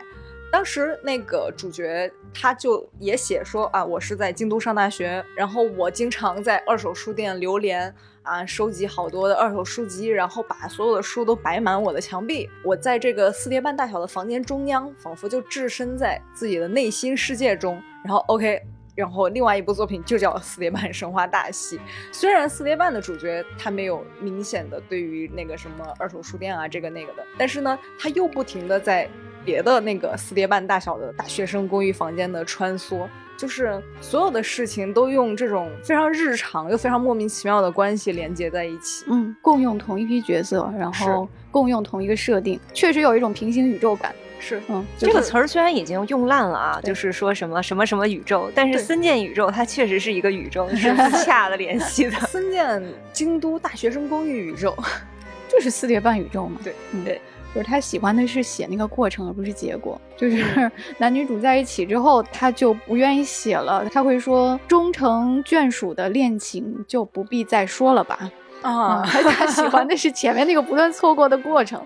[0.49, 7.93] 当时那个主角他就也写说啊，我是在京都上大学，然后我经常在二手书店流连
[8.23, 12.49] 啊，收集好多的二手书籍，然后把所有的书都摆满我的墙壁。
[12.63, 17.81] 我在这个四叠半大小的房间中央，仿佛就置身在自己的内心世界中。
[18.05, 18.61] 然后 OK，
[18.97, 21.77] 然后另外一部作品就叫《四叠半神话大戏》。
[22.11, 29.07] 虽然四叠半的主角他没有明显的对于那个什么二手书店啊这个那个的，但是呢，他又不停的在。
[29.45, 33.07] 别的那个四叠半大小的大学生公寓房间的穿梭，
[33.37, 39.05] 就是所有的事情都用这种非常日常又非常莫名其妙的关系连接在一起。
[39.07, 44.13] 嗯，共用同一批角色，然后共用同一个设定，确实有一种平行宇宙感。
[44.39, 52.11] 是，嗯，这个词儿虽然已经用烂了啊，就是说什么什么什么宇宙，但是森建宇宙它确实是一个宇宙，是 自洽的联系的。
[52.27, 54.75] 森建京都大学生公寓宇宙，
[55.49, 56.59] 就是四叠半宇宙嘛。
[56.63, 56.73] 对，
[57.03, 57.21] 对。
[57.55, 59.99] 就是他喜欢的是写那个过程，而不是结果。
[60.15, 60.69] 就是
[60.99, 63.83] 男女主在一起之后，他就不愿意写了。
[63.91, 68.29] 他会说：“终成眷属的恋情就不必再说了吧。”
[68.61, 71.81] 啊，他喜欢的是前面那个不断错过的过程。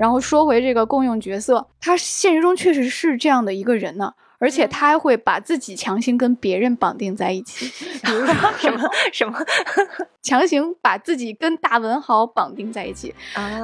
[0.00, 4.14] 然后说回这个共用角色，他现实中确实是这样的一个人呢。
[4.42, 7.66] 而且他还会把自己强行跟别人绑定在一起，
[8.02, 8.80] 比如说什么
[9.12, 9.38] 什么，
[10.22, 13.14] 强行把自己跟大文豪绑定在一起。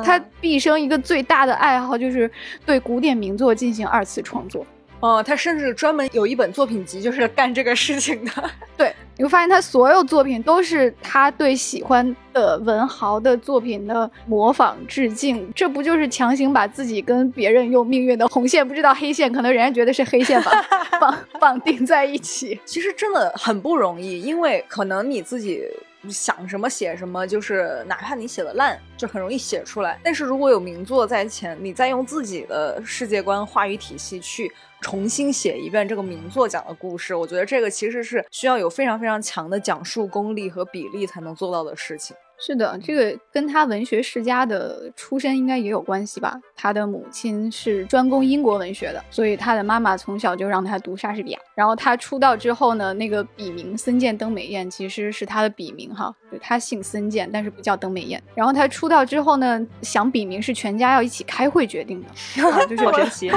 [0.05, 2.31] 他毕生一个最大的爱好就是
[2.67, 4.67] 对古典名作进行二次创作。
[5.01, 8.31] 哦，他甚至专门有一本作品集，就是干这个事情的。
[8.77, 15.51] 对，你会发现他所有作品都是他对喜欢的文豪的作品的模仿致敬。
[15.55, 20.55] 这不就是强行把自己跟别人用命运的红线，不知道黑线，可能人家觉得是黑线绑，
[21.01, 22.59] 绑绑定在一起。
[22.65, 25.63] 其实真的很不容易，因为可能你自己。
[26.11, 29.99] 想什么写什么，就是哪怕你写的烂，就很容易写出来。
[30.03, 42.17] 但是如果有名作在前，你再用自己的世界观、话语体系去重新写一遍这个名作讲的故事，我觉得这个其实是需要有非常非常强的讲述功力和比例才能做到的事情。
[42.39, 46.39] 是的，这个跟他文学世家的出身应该也有关系吧。
[46.55, 51.39] 他的母亲是专攻英国文学的，所以他的妈妈从小就让他读莎士比亚。
[51.55, 58.23] 然后他出道之后呢，那个笔名森健登美彦其实是他的笔名哈，他姓森健，但是不叫登美彦。
[58.35, 62.09] 然后他出道之后呢，想笔名是全家要一起开会决定的，
[62.69, 63.31] 就是好神奇。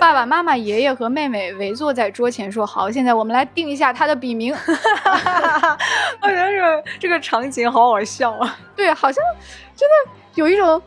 [0.00, 4.54] 爸爸妈妈、爷爷和妹妹围坐在桌前说：“好，现在我们来定一下他的笔名。”
[6.22, 8.45] 我觉得这个这个场景好好笑啊。
[8.76, 9.22] 对，好像
[9.74, 10.80] 真的有一种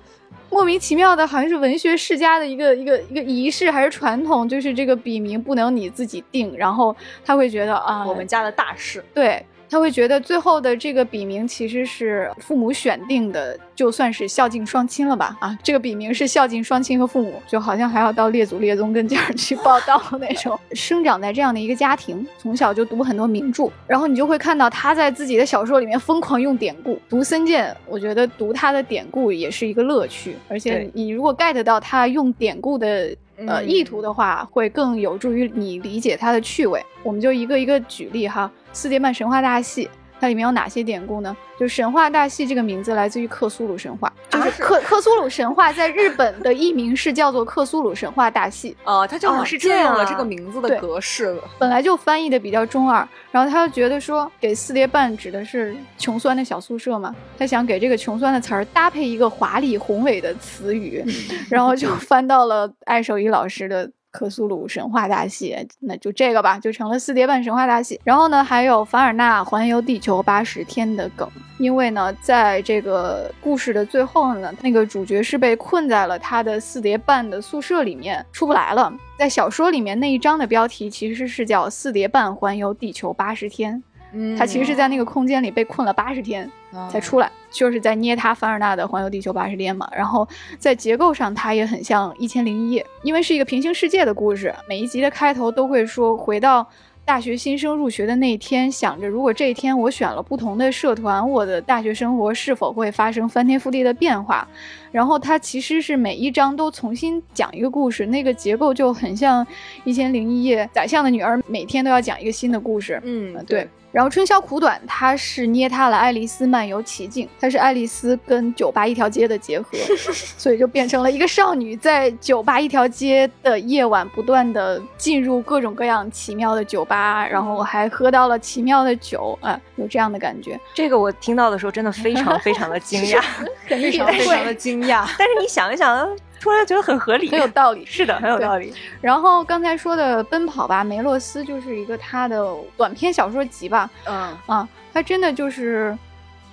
[0.49, 9.45] 莫名其妙的，好像是文学世家的一个一个一个仪式还是传统，就是这个笔名不能你自己定，然后他会觉得啊，我们家的大事，对。
[9.69, 15.37] 他会觉得最后的这个笔名其实是父母选定的，就算是孝敬双亲了吧？
[15.39, 20.59] 啊，这个笔名是孝敬双亲和父母，就好像还要到列祖列宗跟前儿去报道那种。
[20.73, 26.99] 生长在这样的一个家庭，从小就读很多名著，然后你就会看到他在自己的小说里面疯狂用典故。
[27.07, 33.15] 读森健，我觉得读他的典故也是一个乐趣，而且你如果 get 到他用典故的
[33.47, 36.83] 呃意图的话，会更有助于你理解它的趣味。
[37.03, 38.51] 我们就一个一个举例哈。
[38.71, 41.35] 四叠半神话大戏，它里面有哪些典故呢？
[41.57, 48.75] 就神话大戏这个名字来自于克苏鲁神话，就是克克苏鲁神话在日本的译名是叫做克苏鲁神话大戏。
[48.85, 61.03] 哦，他就是借用了这个名字的格式，本来就翻译的比较中二，然后他就觉得说给四叠半指的是穷酸的小宿舍嘛，他想给这个穷酸的词儿搭配一个华丽宏伟的词语，
[61.49, 63.89] 然后 就翻到了艾守一老师的。
[64.11, 67.99] 克苏鲁神话大戏，那就这个吧，就成了四叠半神话大戏。
[68.03, 78.91] 然后呢，还有凡尔纳环游地球八十天的梗，因为呢，在这个故事的最后呢，那个主角是被困在了他的四叠半的宿舍里面，出不来了。
[79.17, 86.49] 在小说里面那一章的标题其实是叫四叠半环游地球八十天，嗯，他其实是在那个空间里被困了八十天
[86.91, 87.31] 才出来。
[87.51, 90.27] 就是在捏他凡尔纳的环游地球八十天嘛，然后
[90.59, 96.63] 在结构上它也很像一千零一夜，因为是一个平行世界的故事，每一集的开头都会说回到
[97.03, 104.47] 大学新生入学的那一天，想着如果这一天我选了不同的社团，我的大学生活是否会发生翻天覆地的变化。
[104.91, 109.45] 然后它其实是每一章都重新讲一个故事，那个结构就很像
[109.85, 113.01] 一千零一夜，宰相的女儿每天都要讲一个新的故事。
[113.03, 113.67] 嗯，对。
[113.91, 119.69] 然后春宵苦短，它是捏塌了爱丽丝漫游奇境，它是爱丽丝跟酒吧一条街的结合，
[120.37, 130.59] 所以就变成了一个少女在酒吧一条街的夜晚，不断的进入各种各样奇妙的酒吧，然后还喝到了奇妙的酒啊，有这样的感觉。
[130.73, 133.21] 这个我听到的时候真的非常 非常的惊讶，
[133.67, 135.07] 非常非常的惊讶。
[135.17, 136.09] 但是你想一想。
[136.39, 137.85] 突然觉得很合理，很有道理。
[137.85, 138.73] 是的，很有道理。
[139.01, 143.89] 然后刚才说的《奔跑吧梅洛斯》就是一个他的短篇小说集吧。
[144.05, 145.97] 嗯啊，他真的就是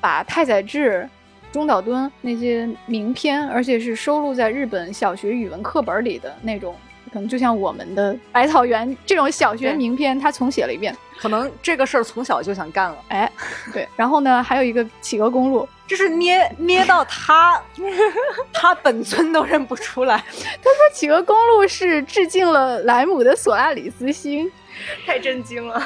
[0.01, 1.09] 把太宰治、
[1.53, 6.75] 中岛敦那些名篇，而且是收录在日本小学语文课本里的那种。
[7.17, 10.95] 可能就像我们的《百草园》这种小学名篇，他重写了一遍。
[11.19, 12.99] 可能这个事儿从小就想干了。
[13.09, 13.33] 哎，
[13.73, 13.89] 对。
[13.97, 17.59] 然后呢，还有一个《企鹅公路》，就是捏捏到他，
[18.53, 20.19] 他本尊都认不出来。
[20.29, 24.45] 他说《企鹅公路》是致敬了莱姆的《索拉里斯星
[25.07, 25.83] 》，太震惊了。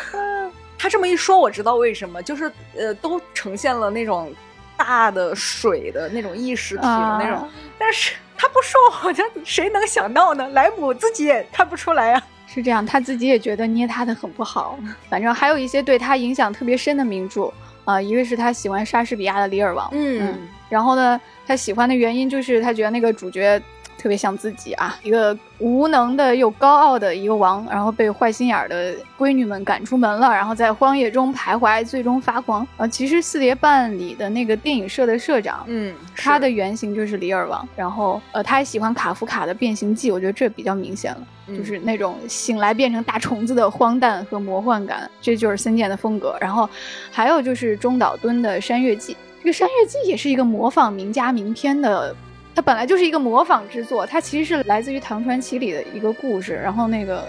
[0.76, 4.34] 他这么一说，我知道为什么，就是呃，都呈现了那种
[4.80, 8.14] 大的水的那种意识体的那种，但是。
[8.42, 10.48] 他不说，好像谁能想到呢？
[10.54, 12.22] 莱姆自己也看不出来啊。
[12.46, 14.78] 是这样，他自己也觉得捏他的很不好。
[15.10, 17.52] 反正还有一些对他影响特别深的名著
[17.84, 20.38] 啊，一个是他喜欢莎士比亚的《李尔王》，嗯，
[20.70, 23.60] 然后呢，他喜欢的原因就是他觉得那个主角。
[24.00, 32.66] 特别像自己啊，一个无能的又高傲的一个王，然后被坏心眼的闺女们赶出门了，然后在荒野中徘徊，最终发狂。
[32.78, 37.68] 啊，其实四叠半里的那个电影社的社长，嗯，他的原型就是李尔王。
[37.76, 46.34] 然后，呃，他还喜欢卡夫卡的《变形记》，我觉得这比较明显了，就是那种醒来变成大虫子的荒诞和魔幻感，这就是森健的风格。
[46.40, 46.66] 然后，
[47.10, 52.16] 还有就是中岛敦的《山月记》，这个《山月记》也是一个模仿名家名篇的。
[52.60, 56.54] 它本来就是一个模仿之作，它其实是来自于唐传奇里的一个故事。
[56.62, 57.24] 然后那个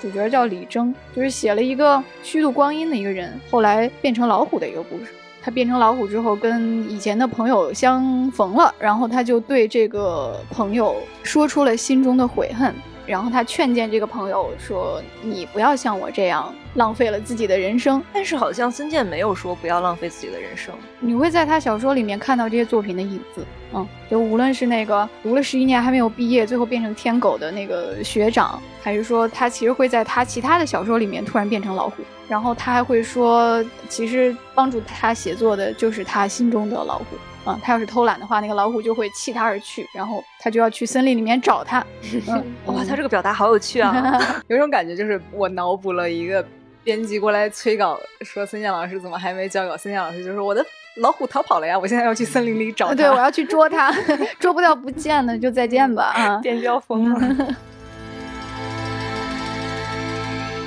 [0.00, 5.12] 主角叫李征，就是写了一个虚度光阴的一个人，后来变成老虎的一个故事。
[5.42, 12.74] 他变成老虎之后，跟以前的朋友相逢了，然后他就对这个朋友说出了心中的悔恨。
[13.10, 20.72] 然后他劝谏这个朋友说：“你不要像我这样浪费了自己的人生。”但是好像孙健没有说不要浪费自己的人生。
[21.00, 23.44] 你会在他小说里面看到这些作品的影子。
[23.72, 37.04] 嗯，就无论是那个读了十一年还没有毕业，最后变成天狗的那个学长，还是说他其实会在他其他的小说里面突然变成老虎，然后他还会说，其实帮助他写作的就是他心中的老虎。
[37.50, 41.84] 啊，他要是偷懒的话，那个老虎就会弃他而去，然后他就要去森林里面找他。
[42.66, 44.42] 哇，他这个表达好有趣啊！
[44.48, 46.44] 有种感觉，就是我脑补了一个
[46.84, 49.76] 编辑过来催稿，说孙健老师怎么还没交稿？
[49.76, 50.64] 孙健老师就说我的
[50.96, 52.94] 老虎逃跑了呀，我现在要去森林里找他。
[52.94, 53.92] 对，我要 去捉他，
[54.38, 56.04] 捉不掉不见了，就再见吧。
[56.04, 57.54] 啊，编辑要疯了。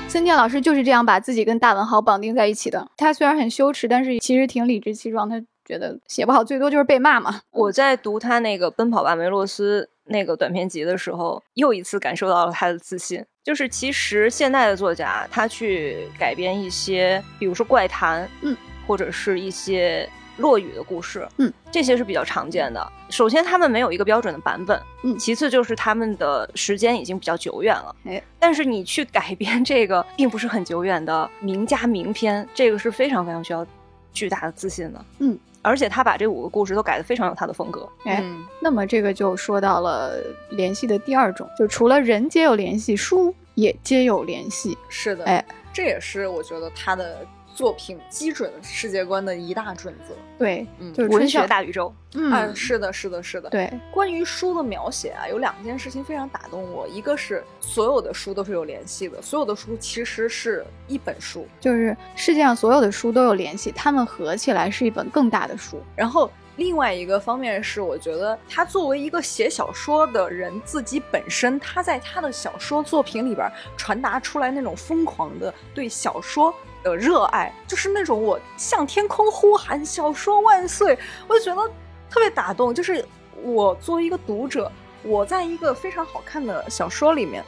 [0.08, 2.88] 孙健老师就是这样把自己跟大文豪绑定在一起的。
[2.98, 5.28] 他虽然很羞耻，但是其实挺理直气壮。
[5.28, 7.42] 他觉得写不好最多就是被骂嘛。
[7.52, 13.24] 我在读他那个《奔跑吧梅洛斯》那个短篇集的时候，又一次感受到了他的自信。
[13.44, 18.56] 就是其实现代的作家，他去改编一些，比如说怪谈，嗯，
[18.88, 22.92] 或者是一些落雨的故事，嗯，这些是比较常见的。
[23.10, 33.68] 首先，他们没有一个标准的版本，嗯，其次就是他们的时间已经比较久远了，哎，但是你去改编这个并不是很久远的名家名篇，这个是非常非常需要
[34.14, 35.38] 巨大的自信的，嗯。
[35.64, 37.90] 而且他把这五个故事都改得非常有他的风格。
[38.04, 38.24] 哎，
[38.62, 40.18] 那么这个就说到了
[40.52, 44.78] 联系的第二种，就除了人皆有联系，书也皆有联系。
[44.90, 45.44] 是的，哎，
[45.74, 47.26] 这也是我觉得他的。
[47.54, 53.72] 作品基准世界观的一大准则，对，嗯，就是文学大宇宙，嗯，是的，是的，是的，对。
[53.92, 65.82] 关于书的描写啊，有两件事情非常打动我，一个是所有的书都是有联系的，所有的书其实是一本书，就是世界上所有的书都有联系，它们合起来是一本更大的书。
[65.96, 76.54] 然后另外一个方面是，我觉得他作为一个写小说的人，自己本身他在他的小说作品里边传达出来那种疯狂的对小说。
[76.84, 81.68] 的热爱就是那种我向天空呼喊“小说万岁”，我就觉得
[82.10, 82.74] 特别打动。
[82.74, 83.04] 就是
[83.42, 84.72] 我作为一个读者，
[85.02, 87.44] 我在一个非常好看的小说里面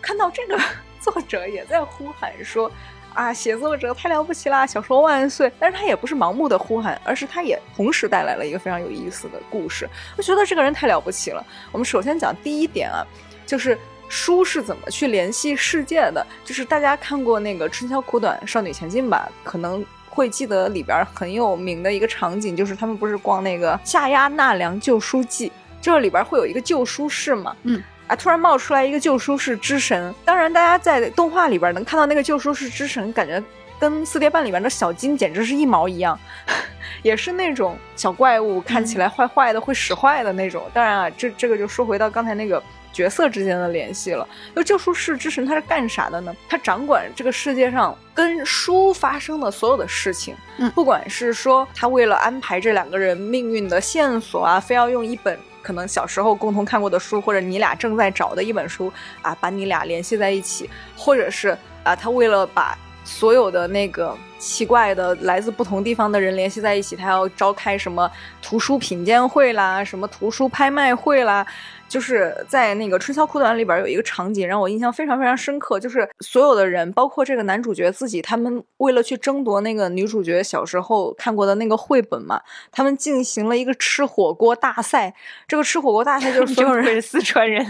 [0.00, 0.58] 看到这个
[0.98, 2.70] 作者也在呼喊说
[3.14, 9.88] ：“啊，写作者太了不起啦，小说万岁！”但是他也不是盲目的呼喊，而是他也同时带来了一个非常有意思的故事。
[10.16, 11.44] 我觉得这个人太了不起了。
[11.70, 13.06] 我们首先讲第一点啊，
[13.46, 13.78] 就是。
[14.08, 16.26] 书是怎么去联系世界的？
[16.44, 27.54] 就是大家看过那个《春宵苦短，少女前进》吧，可能会记得里边很有名的一个场景，就是他们不是逛那个下压纳凉旧书记，这里边会有一个旧书市嘛？
[27.64, 30.14] 嗯，啊，突然冒出来一个旧书市之神。
[30.24, 33.42] 当然，大家在动画里边能看到那个旧书市之神，感觉
[33.78, 36.18] 跟四叠半里边的小金简直是一毛一样，
[37.02, 40.64] 也是那种小怪物，看起来坏坏的，会使坏的那种。
[40.72, 42.62] 当然啊，这这个就说回到刚才那个。
[42.98, 44.26] 角色之间的联系了。
[44.52, 46.34] 那救赎世之神他是干啥的呢？
[46.48, 50.34] 他掌管这个世界上跟书发生的所有的事情。
[50.56, 58.92] 嗯，不管是说他为了安排这两个人命运的线索啊，非要用一本可能小时候共同看过的书，或者你俩正在找的一本书
[59.22, 68.10] 啊，把你俩联系在一起，或者是啊，他为了把所有的那个奇怪的来自不同地方的人联系在一起，他要召开什么
[68.42, 71.46] 图书品鉴会啦，什么图书拍卖会啦。
[71.88, 85.14] 就是在那个《春宵苦短》里边有一个场景让我印象非常非常深刻，就是所有的人，包括这个男主角自己，他们为了去争夺那个女主角小时候看过的那个绘本嘛，他们进行了一个吃火锅大赛。
[85.46, 87.66] 这个吃火锅大赛就是 所有人四川人，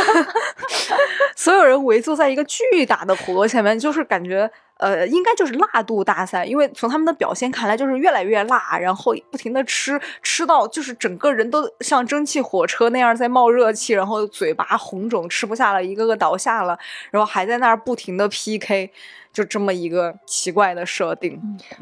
[1.34, 4.50] 所有人围坐在一个巨大的火锅前面，就是感觉。
[4.78, 16.78] 呃，应该就是辣度大赛，因为从他们的表现看来，就是越来越辣，然后不停的吃，吃到就是整个人都像蒸汽火车那样在冒热气，然后嘴巴红肿，吃不下了，一个个倒下了，
[17.10, 18.90] 然后还在那儿不停的 PK，
[19.32, 21.40] 就这么一个奇怪的设定。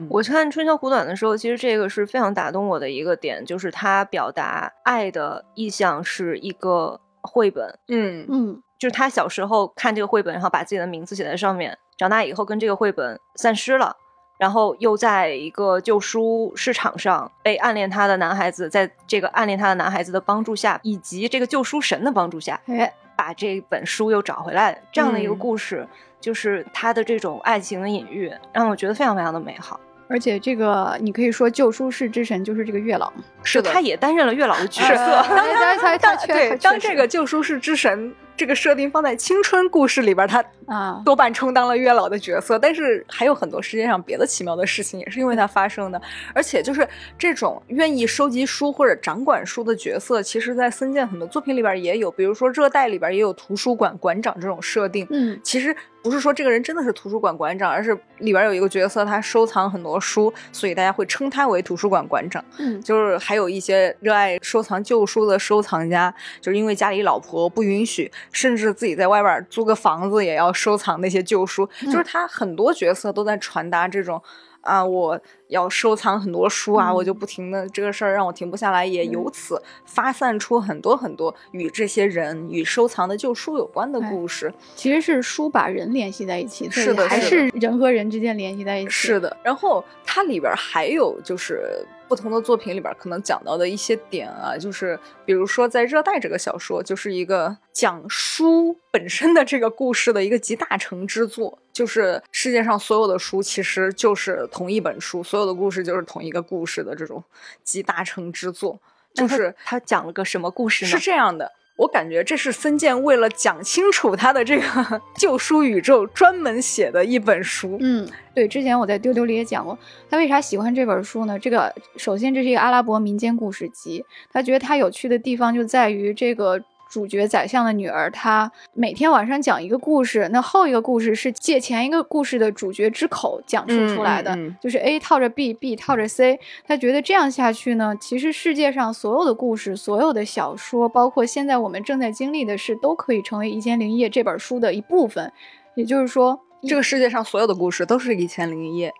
[0.09, 7.79] 我看《春宵苦短》的时候，其实这个是非常打动我的一个点，就是他表达爱的意向是一个绘本。
[7.89, 11.79] 嗯嗯，就是他小时候看这个绘本，然后把自己的名字写在上面。
[11.97, 13.97] 长大以后跟这个绘本散失了，
[14.39, 25.87] 然后又在一个旧书市场上被暗恋他的男孩子，在这个暗恋他的男孩子的帮助下，以及这个旧书神的帮助下，哎，把这本书又找回来，这样的一个故事，
[26.21, 29.79] 就是他的这种爱情的隐喻，让我觉得非常非常的美好。
[30.09, 33.13] 而且这个你可以说旧书市之神就是这个月老，
[33.45, 35.23] 是的，他也担任了月老的角色。
[35.31, 38.13] 当他当对当这个旧书市之神。
[38.37, 42.59] 这个设定放在青春故事里边，他啊多半充当了月老的角色。
[42.59, 46.01] 但是还有很多世界上别的奇妙的事情，也是因为他发生的。
[46.35, 46.87] 而且就是
[47.19, 55.07] 这种愿意收集书或者掌管书的角色，其实，在森健很多作品里边也有，比如说《热带》里边也有图书馆馆长这种设定。
[55.11, 62.45] 嗯，其实不是说这个人真的是图书馆馆长，而是里边有一个角色，他收藏很多书，所以大家会称他为图书馆馆长。
[62.59, 68.11] 嗯，就是还有一些热爱收藏旧书的收藏家，就是因为家里老婆不允许。
[68.31, 74.23] 甚至自己在外边租个房子也要收藏那些旧书，就是他很多角色都在传达这种
[74.61, 84.53] 啊，我要收藏很多书啊，我就不停的这个事儿让我停不下来，也由此发散出很多很多与这些人与收藏的旧书有关的故事。
[84.77, 88.91] 其实是书把人联系在一起，是的，还是人和人之间联系在一起。
[88.91, 91.85] 是的，然后它里边还有就是。
[92.13, 107.25] 不同的作品里边可能讲到的一些点啊，就是比如说在《热带》这个小说，就是一个讲书本身的这个故事的一个集大成之作，就是世界上所有的书其实就是同一本书，所有的故事就是同一个故事的这种
[107.65, 108.79] 集大成之作。
[109.15, 110.91] 就是他讲了个什么故事呢？
[110.91, 111.51] 是这样的。
[111.77, 117.77] 我感觉这是森健为了讲清楚他的这个 旧书宇宙专门写的一本书。
[117.81, 119.79] 嗯，对，之前我在丢丢里也讲过，
[120.11, 121.39] 他为啥喜欢这本书呢？
[121.39, 126.63] 这个首先这是一个阿拉伯民间故事集，他觉得它有趣的地方就在于这个。
[126.93, 136.39] 主角宰相的女儿，她每天晚上讲一个故事，那后一个故事是借前一个故事的主角之口讲述出来的，就是 A 套着 B，B 套着 C。
[136.67, 145.33] 他觉得这样下去呢，其实世界上所有的故事、所有的小说，包括现在我们正在经历的事，都可以成为《一千零一夜》这本书的一部分。
[145.75, 146.39] 也就是说，
[146.69, 148.93] 这个世界上所有的故事都是一千零一夜。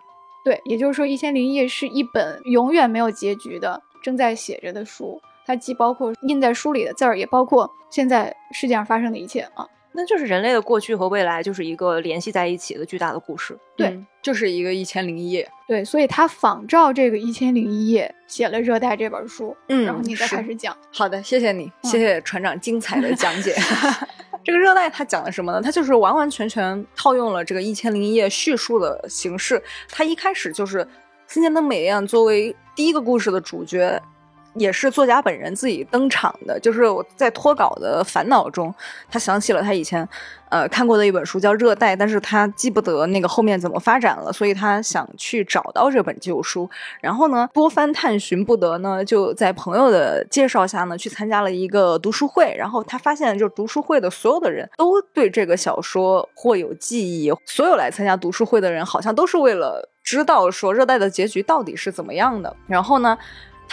[0.43, 5.21] 对，也就是说，《一千零一夜》是一本永远没有结局的、正在写着的书。
[5.45, 13.57] 它既包括印在书里的字儿，也包括现在世界上发生的一切啊，那就是人类的过去和未来，就是一个联系在一起的巨大的故事。
[13.75, 15.47] 对，就是一个一千零一夜。
[15.67, 19.55] 对，所以他仿照这个一千零一夜写了《热带》这本书。
[19.69, 20.75] 嗯，然后你再开始讲。
[20.91, 23.55] 好的，谢谢你，谢谢船长精彩的讲解。
[24.43, 25.61] 这个《热带》它讲的什么呢？
[25.61, 29.61] 它就是完完全全套用了这个一千零一夜叙述的形式。
[29.89, 30.85] 它一开始就是
[31.27, 34.01] 新田的美艳作为第一个故事的主角。
[34.55, 38.73] 也是作家本人自己登场的，就是我在脱稿的烦恼中，
[39.09, 40.07] 他想起了他以前，
[40.49, 46.69] 呃看过的一本书叫《热带》，但是他记不得那个后面怎么发展了，所以他想去找到这本旧书，
[47.01, 63.17] 然后呢多番探寻不得呢，就在朋友的介绍下呢去参加了一个读书会，然后他发现就读书会的所有的人都对这个小说或有记忆，所有来参加读书会的人好像都是为了知道说《热带》的结局到底是怎么样的，然后呢。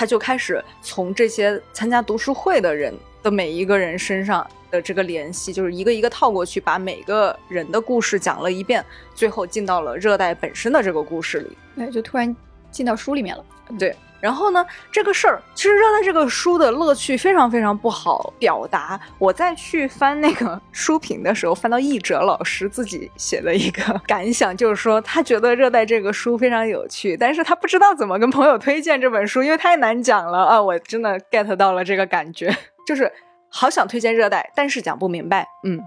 [0.01, 2.91] 他就开始从这些参加读书会的人
[3.23, 8.83] 的每一个人身上的这个联系，就是一个一个套过去，把每个人的故事讲了一遍，
[9.15, 11.51] 最后进到了热带本身的这个故事里。
[11.77, 12.35] 对，就突然
[12.71, 13.45] 进到书里面了。
[13.79, 13.95] 对。
[14.21, 19.01] 然后呢，这个事儿其实热带这个书的乐趣非常非常不好表达。
[19.19, 30.63] 我再去翻那个书评的时候，翻到译者老师自己写的一个 感想，就是说他觉得热带这个书非常有趣，但是他不知道怎么跟朋友推荐这本书，因为太难讲了啊！
[30.63, 32.55] 我真的 get 到了这个感觉，
[32.87, 33.11] 就是
[33.49, 35.81] 好想推荐热带，但是讲不明白，嗯。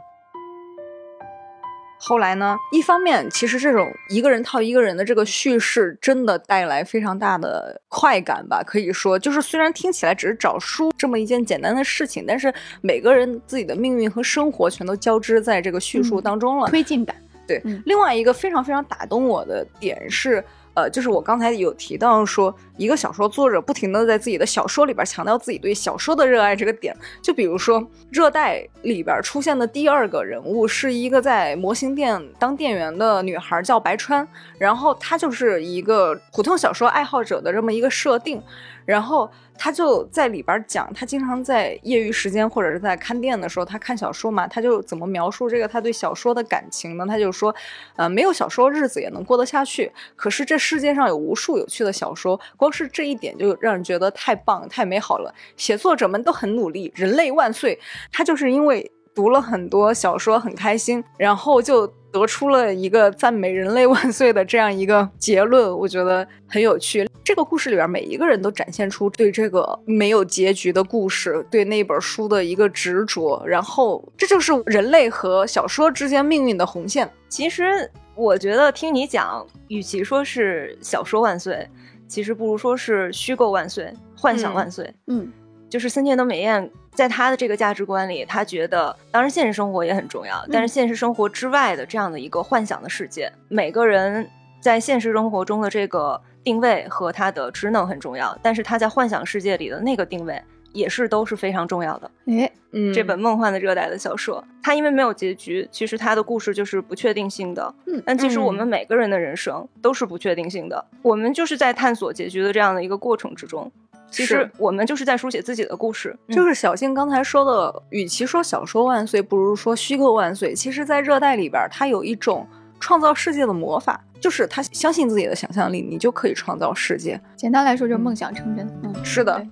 [2.06, 2.58] 后来呢？
[2.74, 8.62] 一方面，其实这种一个人套一个人的这个叙事，真的带来非常大的快感吧？
[8.62, 17.16] 可以说，就是虽然听起来只是找书这么一件简单的事情，但是每个人自己的命运和生活全都交织在这个叙述当中了，推进感。
[17.48, 20.44] 对，另外一个非常非常打动我的点是。
[20.76, 26.96] 呃，就是我刚才有提到说，一个小说作者不停的在自己的小说里边强调自己对小说的热爱这个点。
[27.22, 38.42] 就比如说《热带》里边出现的第二个人物是一个在模型店当店员的女孩，叫白川，然后她就是一个普通小说爱好者的这么一个设定。
[38.86, 47.06] 然后他就在里边讲，他经常在业余时间或者是在看店的时候，他看小说嘛，他就怎么描述这个他对小说的感情呢？
[47.08, 47.54] 他就说，
[47.96, 49.92] 呃，没有小说日子也能过得下去。
[50.16, 55.34] 可是这世界上有无数有趣的小说，光是这一点就让人觉得太棒、太美好了。
[55.56, 57.80] 写作者们都很努力，人类万岁！
[58.12, 61.92] 他就是因为读了很多小说，很开心，然后就。
[62.14, 67.10] 得出了一个赞美人类万岁的这样一个结论，我觉得很有趣。
[67.24, 77.10] 这个故事里边每一个人都展现出对这个没有结局的故事，对那本书的一个执着，然后这就是人类和小说之间命运的红线。
[77.30, 81.68] 其实我觉得听你讲，与其说是小说万岁，
[82.08, 84.94] 其实不如说是虚构万岁，幻想万岁。
[85.08, 85.32] 嗯，
[85.74, 86.70] 就是森田的美彦。
[86.92, 100.40] 在他的这个价值观里，他觉得当然现实生活也很重要，但是现实生活之外的这样的一个幻想的世界，每个人在现实生活中的这个定位和他的职能很重要，但是他在幻想世界里的那个定位
[100.74, 102.12] 也是都是非常重要的。
[102.26, 107.74] 诶，嗯，这本梦幻的热带的小说，它因为没有结局，其实它的故事就是不确定性的。
[107.88, 113.72] 嗯，但其实我们每个人的人生都是不确定性的，我们就是在探索结局的这样的一个过程之中。
[114.10, 120.54] 其实我们就是在书写自己的故事，就是小静刚才说的，与其说小说万岁，不如说虚构万岁。
[120.54, 122.48] 其实，在热带里边，它有一种
[122.80, 127.20] 创造世界的魔法，就是他相信自己的想象力，你就可以创造世界。
[127.36, 128.68] 简单来说，就是梦想成真。
[128.84, 129.44] 嗯，是的，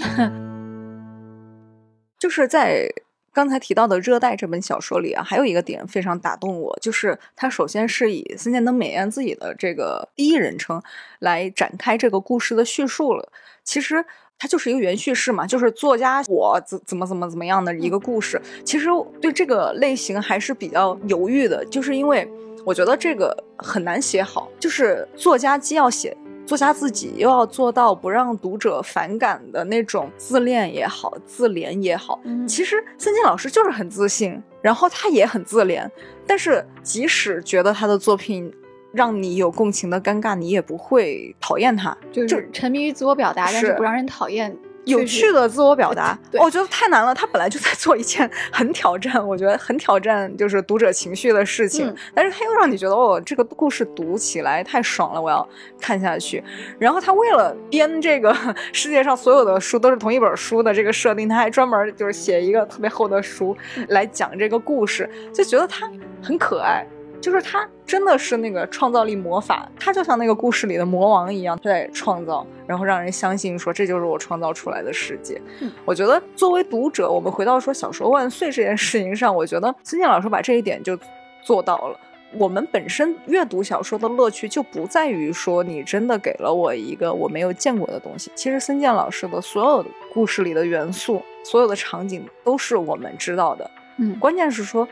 [2.20, 2.88] 就是在。
[3.32, 10.82] 刚才提到的《热带》这本小说里啊，还有一个点非常打动我，就是它首先是以森田登美彦自己的这个第一人称
[11.20, 13.30] 来展开这个故事的叙述了。
[13.62, 14.04] 其实
[14.36, 18.42] 它就是一个原叙事嘛，就是作家我怎怎么怎么怎么样的一个故事。
[18.64, 18.88] 其实
[19.22, 22.28] 对这个类型还是比较犹豫的，就是因为
[22.66, 26.16] 我觉得这个很难写好，就是作家既要写。
[26.46, 32.20] 作家自己又要做到不让读者反感的那种自恋也好，自怜也好。
[32.46, 35.88] 其实孙静老师就是很自信，然后他也很自怜。
[36.26, 38.52] 但是即使觉得他的作品
[38.92, 44.56] 让你有共情的尴尬，你也不会讨厌他，就是沉迷于自我表达，但是不让人讨厌。
[44.84, 47.14] 有趣的自我表达，我觉得太难了。
[47.14, 51.94] 他本来就在做一件 很挑战，我觉得很挑战，就是读者情绪的事情。
[52.14, 55.46] 但是他又让你觉得，哦，这个故事读起来太爽了，我要
[55.80, 56.42] 看下去。
[56.78, 58.34] 然后他为了编这个
[58.72, 63.56] 世界上所有的书都是同一本书的这个设定，他还专门就是写一个特别厚的书
[63.88, 65.90] 来讲这个故事，就觉得他
[66.22, 66.86] 很可爱。
[67.20, 75.40] 就是他真的是那个创造力魔法，他就像那个故事里的魔王一样，在创造，然后让人相信说这就是我创造出来的世界。
[75.84, 80.98] 我觉得作为读者，我们回到说小说万岁这件事情上，我觉得孙健老师把这一点就
[81.44, 82.00] 做到了。
[82.38, 88.30] 我们本身阅读小说的乐趣就不在于说你真的给了我一个我没有见过的东西。
[88.34, 93.70] 其实孙健老师的所有的故事里的元素，所有的场景都是我们知道的。
[93.98, 94.88] 嗯，关键是说。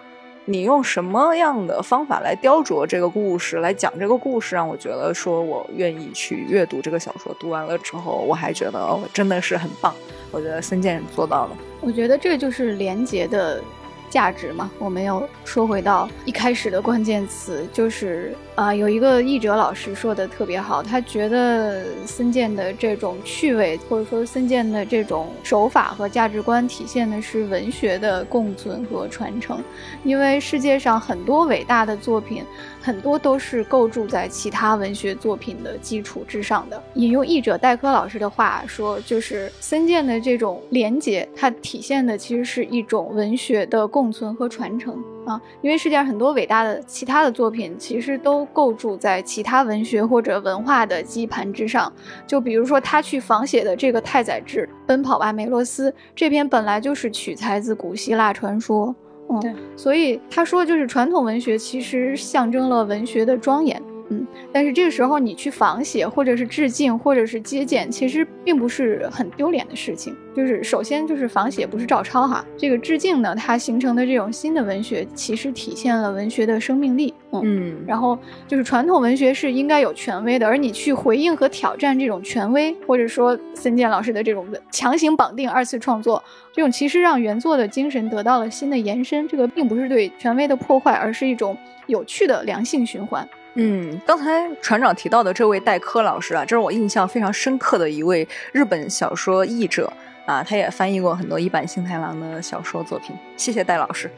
[0.50, 7.36] 你用什么样的方法来雕琢这个故事，来讲这个故事，让我觉得说我愿意去阅读这个小说。
[7.38, 9.94] 读完了之后，我还觉得哦，真的是很棒。
[10.30, 11.50] 我觉得孙健做到了。
[11.82, 13.62] 我觉得这就是连接的。
[14.10, 29.62] 价值嘛，我们要说回到一开始的关键词，就是啊，有一个译者老师说的特别好，他觉得森健的这种趣味，或者说森健的这种手法和价值观，体现的是文学的共存和传承。
[30.04, 32.44] 因为世界上很多伟大的作品，
[32.88, 36.82] 很多都是构筑在其他文学作品的基础之上的。
[36.94, 43.86] 引用译者戴科老师的话说，就是森健的这种连结，它体现的其实是一种文学的。
[43.98, 51.92] 共存和传承啊，因为世界上很多伟大的其他的作品，其实都构筑在其他文学或者文化的基盘之上。
[52.26, 58.94] 就比如说他去仿写的这个太宰治《奔跑吧，梅洛斯》这篇，本来就是取材自古希腊传说。
[59.30, 63.80] 嗯，所以他说，就是传统文学其实象征了文学的庄严。
[64.10, 70.16] 嗯，但是这个时候你去仿写，或者是致敬，或者是接见，其实并不是很丢脸的事情。
[70.34, 77.12] 就是首先就是仿写不是照抄哈，这个致敬呢，它形成的这种新的文学，其实体现了文学的生命力。
[77.30, 86.22] 嗯，然后就是传统文学是应该有权威的，而你去回应和挑战这种权威，或者说森健老师的这种强行绑定二次创作，
[86.52, 89.28] 这种其实让原作的精神得到了新的延伸。
[89.28, 91.56] 这个并不是对权威的破坏，而是一种
[91.86, 93.28] 有趣的良性循环。
[93.54, 99.92] 嗯，刚才船长提到的这位代科老师啊，这是我印象非常深刻的一位日本小说译者
[100.28, 103.16] 啊，他也翻译过很多一版幸太郎的小说作品。
[103.34, 104.10] 谢谢戴老师。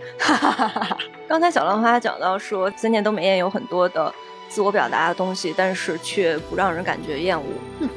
[1.29, 4.13] 刚才小浪花讲到说，森田都美彦有很多的
[4.49, 7.47] 自我表达的东西，但是却不让人感觉厌恶。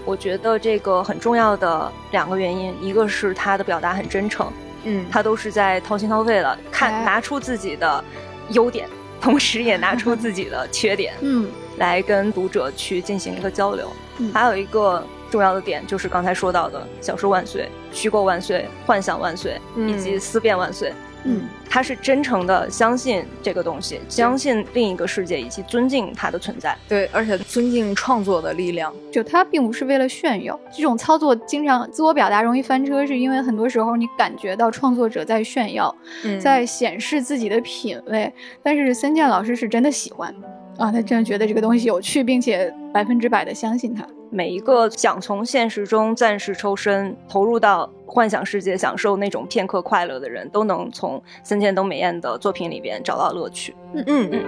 [0.05, 4.47] 我觉得这个很重要的两个原因，一个是他的表达很真诚，
[4.83, 8.03] 嗯，他都是在掏心掏肺的看，拿出自己的
[8.49, 8.87] 优点。
[9.19, 13.91] 同时也拿出自己的 缺点，嗯，来跟读者去进行一个交流。
[14.31, 15.03] 还有一个
[15.33, 20.93] 重要的点就是刚才说到的“小说万岁”“虚构万岁”“幻想万岁”以及“思辨万岁”。
[21.25, 26.77] 嗯，他是真诚的相信这个东西，相信另一个世界，以及尊敬它的存在。
[26.87, 28.93] 对，而且尊敬创作的力量。
[29.11, 35.95] 就他并不是为了炫耀，这种操作经常自我表达容易翻车，是因为很多时候你感觉到创作者在炫耀，
[36.39, 38.31] 在显示自己的品味。
[38.61, 40.31] 但是森健老师是真的喜欢
[40.77, 44.05] 啊，他真的觉得这个东西有趣，并且百分之百的相信他。
[44.31, 53.75] 每一个想从现实中暂时抽身，投入到幻想世界，享受那种片刻快乐的人，都能从森田登美彦的作品里边找到乐趣。
[53.93, 54.43] 嗯嗯嗯。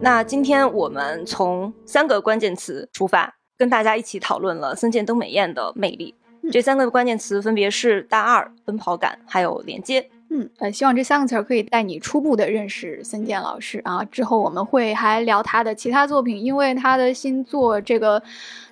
[0.00, 6.12] 那今天我们从三个关键词出发，跟大家一起讨论了森田登美彦的魅力。
[6.50, 10.10] 这三个关键词分别是大二、奔跑感，还有连接。
[10.36, 14.04] 嗯，呃，希望这三个词儿可以带你初步的认识森健老师啊。
[14.04, 18.20] 之后我们会还聊他的其他作品，因为他的新作这个《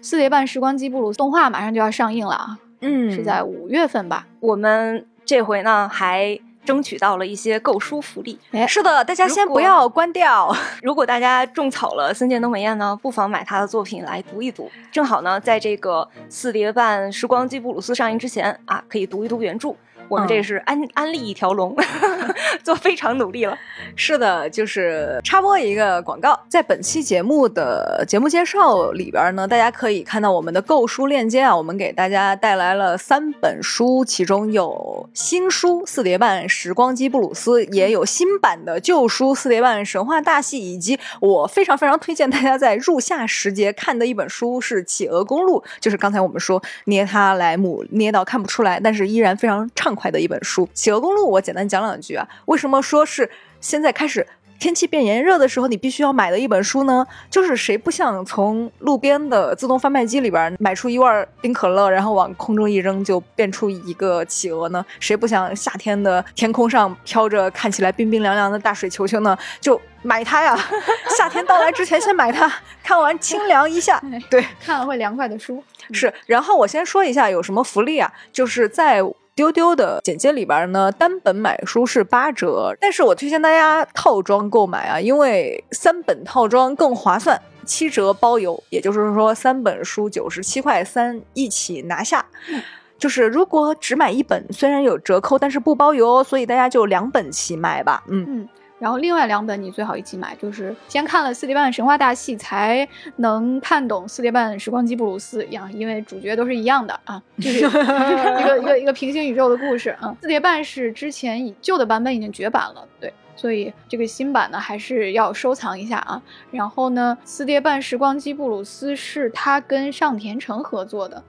[0.02, 2.58] 四叠半时光机布鲁斯》动画马上就要上映了啊。
[2.80, 4.26] 嗯，是在五月份吧。
[4.40, 8.38] 我们这回呢还争取到了一些购书福利。
[8.50, 10.54] 哎，是的，大家先不要关掉。
[10.82, 14.70] 如果大家种草了森健东美彦呢，不妨买他的作品来读一读。
[14.92, 19.74] 正好呢，在这个《四叠半时光机布鲁斯》上映之前啊，可以读一读原著。
[20.08, 21.74] 我们这是安安利一条龙，
[22.62, 23.56] 做非常努力了。
[23.96, 50.66] 是的，就是插播一个广告，在本期节目的节目介绍里边呢，大家可以看到我们的购书链接啊，我们给大家带来了三本书，其中有新书《四叠半时光机布鲁斯》，也有新版的旧书《四叠半神话大戏》，以及我非常非常推荐大家在入夏时节看的一本书是《企鹅公路》，就是刚才我们说捏它莱姆捏到看不出来，但是依然非常畅快的一本书。
[50.72, 53.30] 《企鹅公路》我简单讲两句啊，为什么说是？
[53.60, 54.26] 现在开始
[54.58, 64.84] 天气变炎热的时候，你必须要买的一本书呢，就是谁不想从路边的自动贩卖机里边买出一罐冰可乐，然后往空中一扔就变出一个企鹅呢？
[65.00, 69.36] 谁不想夏天的天空上飘着看起来冰冰凉凉的大水球球呢？
[69.62, 70.54] 就买它呀！
[71.16, 73.98] 夏天到来之前先买它，看完清凉一下。
[74.28, 76.12] 对，看了会凉快的书是。
[76.26, 79.02] 然后我先说一下有什么福利啊，就是在。
[79.34, 92.24] 丢丢的简介里边呢，单本买书是八折，但是我推荐大家套装购买啊，因为三本套装更划算，七折包邮，也就是说三本书九十七块三一起拿下。
[92.96, 98.04] 就是如果只买一本，虽然有折扣，但是不包邮，所以大家就两本起买吧。
[98.08, 98.48] 嗯嗯。
[98.84, 110.14] 然后另外两本你最好一起买，就是先看了四叠半神话大戏，才能看懂四叠半时光机布鲁斯一样，因为主角都是一样的啊，就是 一个一个一个平行宇宙的故事啊。
[110.20, 116.20] 四叠半是之前以旧的版本已经绝版了，对，所以这个新版呢还是要收藏一下啊。
[116.50, 121.24] 然后呢，四叠半时光机布鲁斯是他跟上田诚合作的。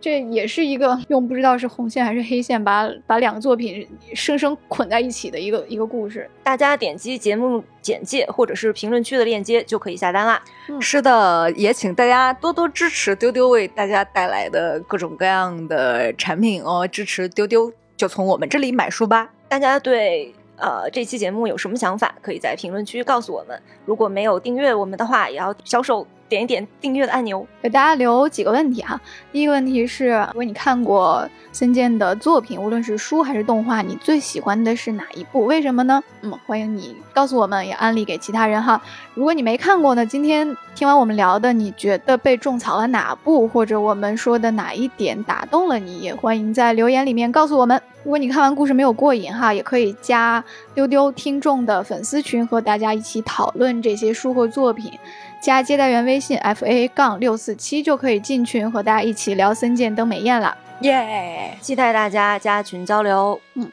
[0.00, 3.84] 这也是一个用不知道是红线还是黑线把把两个作品
[4.14, 6.30] 生生捆在一起的一个一个故事。
[6.44, 10.40] 大家点击节目简介或者是评论区的链接就可以下单啦。
[10.80, 19.28] 是的，也请大家多多支持丢丢为大家带来的各种各样的产品哦，支持丢丢就从我们这里买书吧。
[19.48, 23.60] 大家对呃这期节目有什么想法，可以在评论区告诉我们。
[23.84, 26.06] 如果没有订阅我们的话，也要销售。
[26.28, 29.00] 点一点订阅的按钮，给大家留几个问题哈。
[29.32, 35.44] 第一个问题是，如果你看过森健的作品，无论是书还是动画，你最喜欢的是哪一部？
[35.46, 36.02] 为什么呢？
[36.22, 38.80] 嗯，欢迎你告诉我们，也安利给其他人哈。
[39.14, 45.98] 如果你没看过呢，今天听完我们聊的，你觉得被种草了哪部，或者我们说的哪一点打动了你？
[45.98, 47.80] 也欢迎在留言里面告诉我们。
[48.04, 50.42] 如果你看完故事没有过瘾哈，也可以加
[50.74, 54.92] 丢丢听众的粉丝群，和大家一起讨论这些书或作品。
[55.40, 61.56] 加接待员微信 f a 杠六四七就可以进群和大家一起聊森见登美彦了，耶！
[61.60, 63.40] 期待大家加群交流。
[63.54, 63.70] 嗯，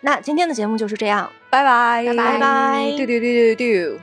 [0.00, 3.98] 那今天的节目就是这样，拜拜拜拜丢丢丢丢丢。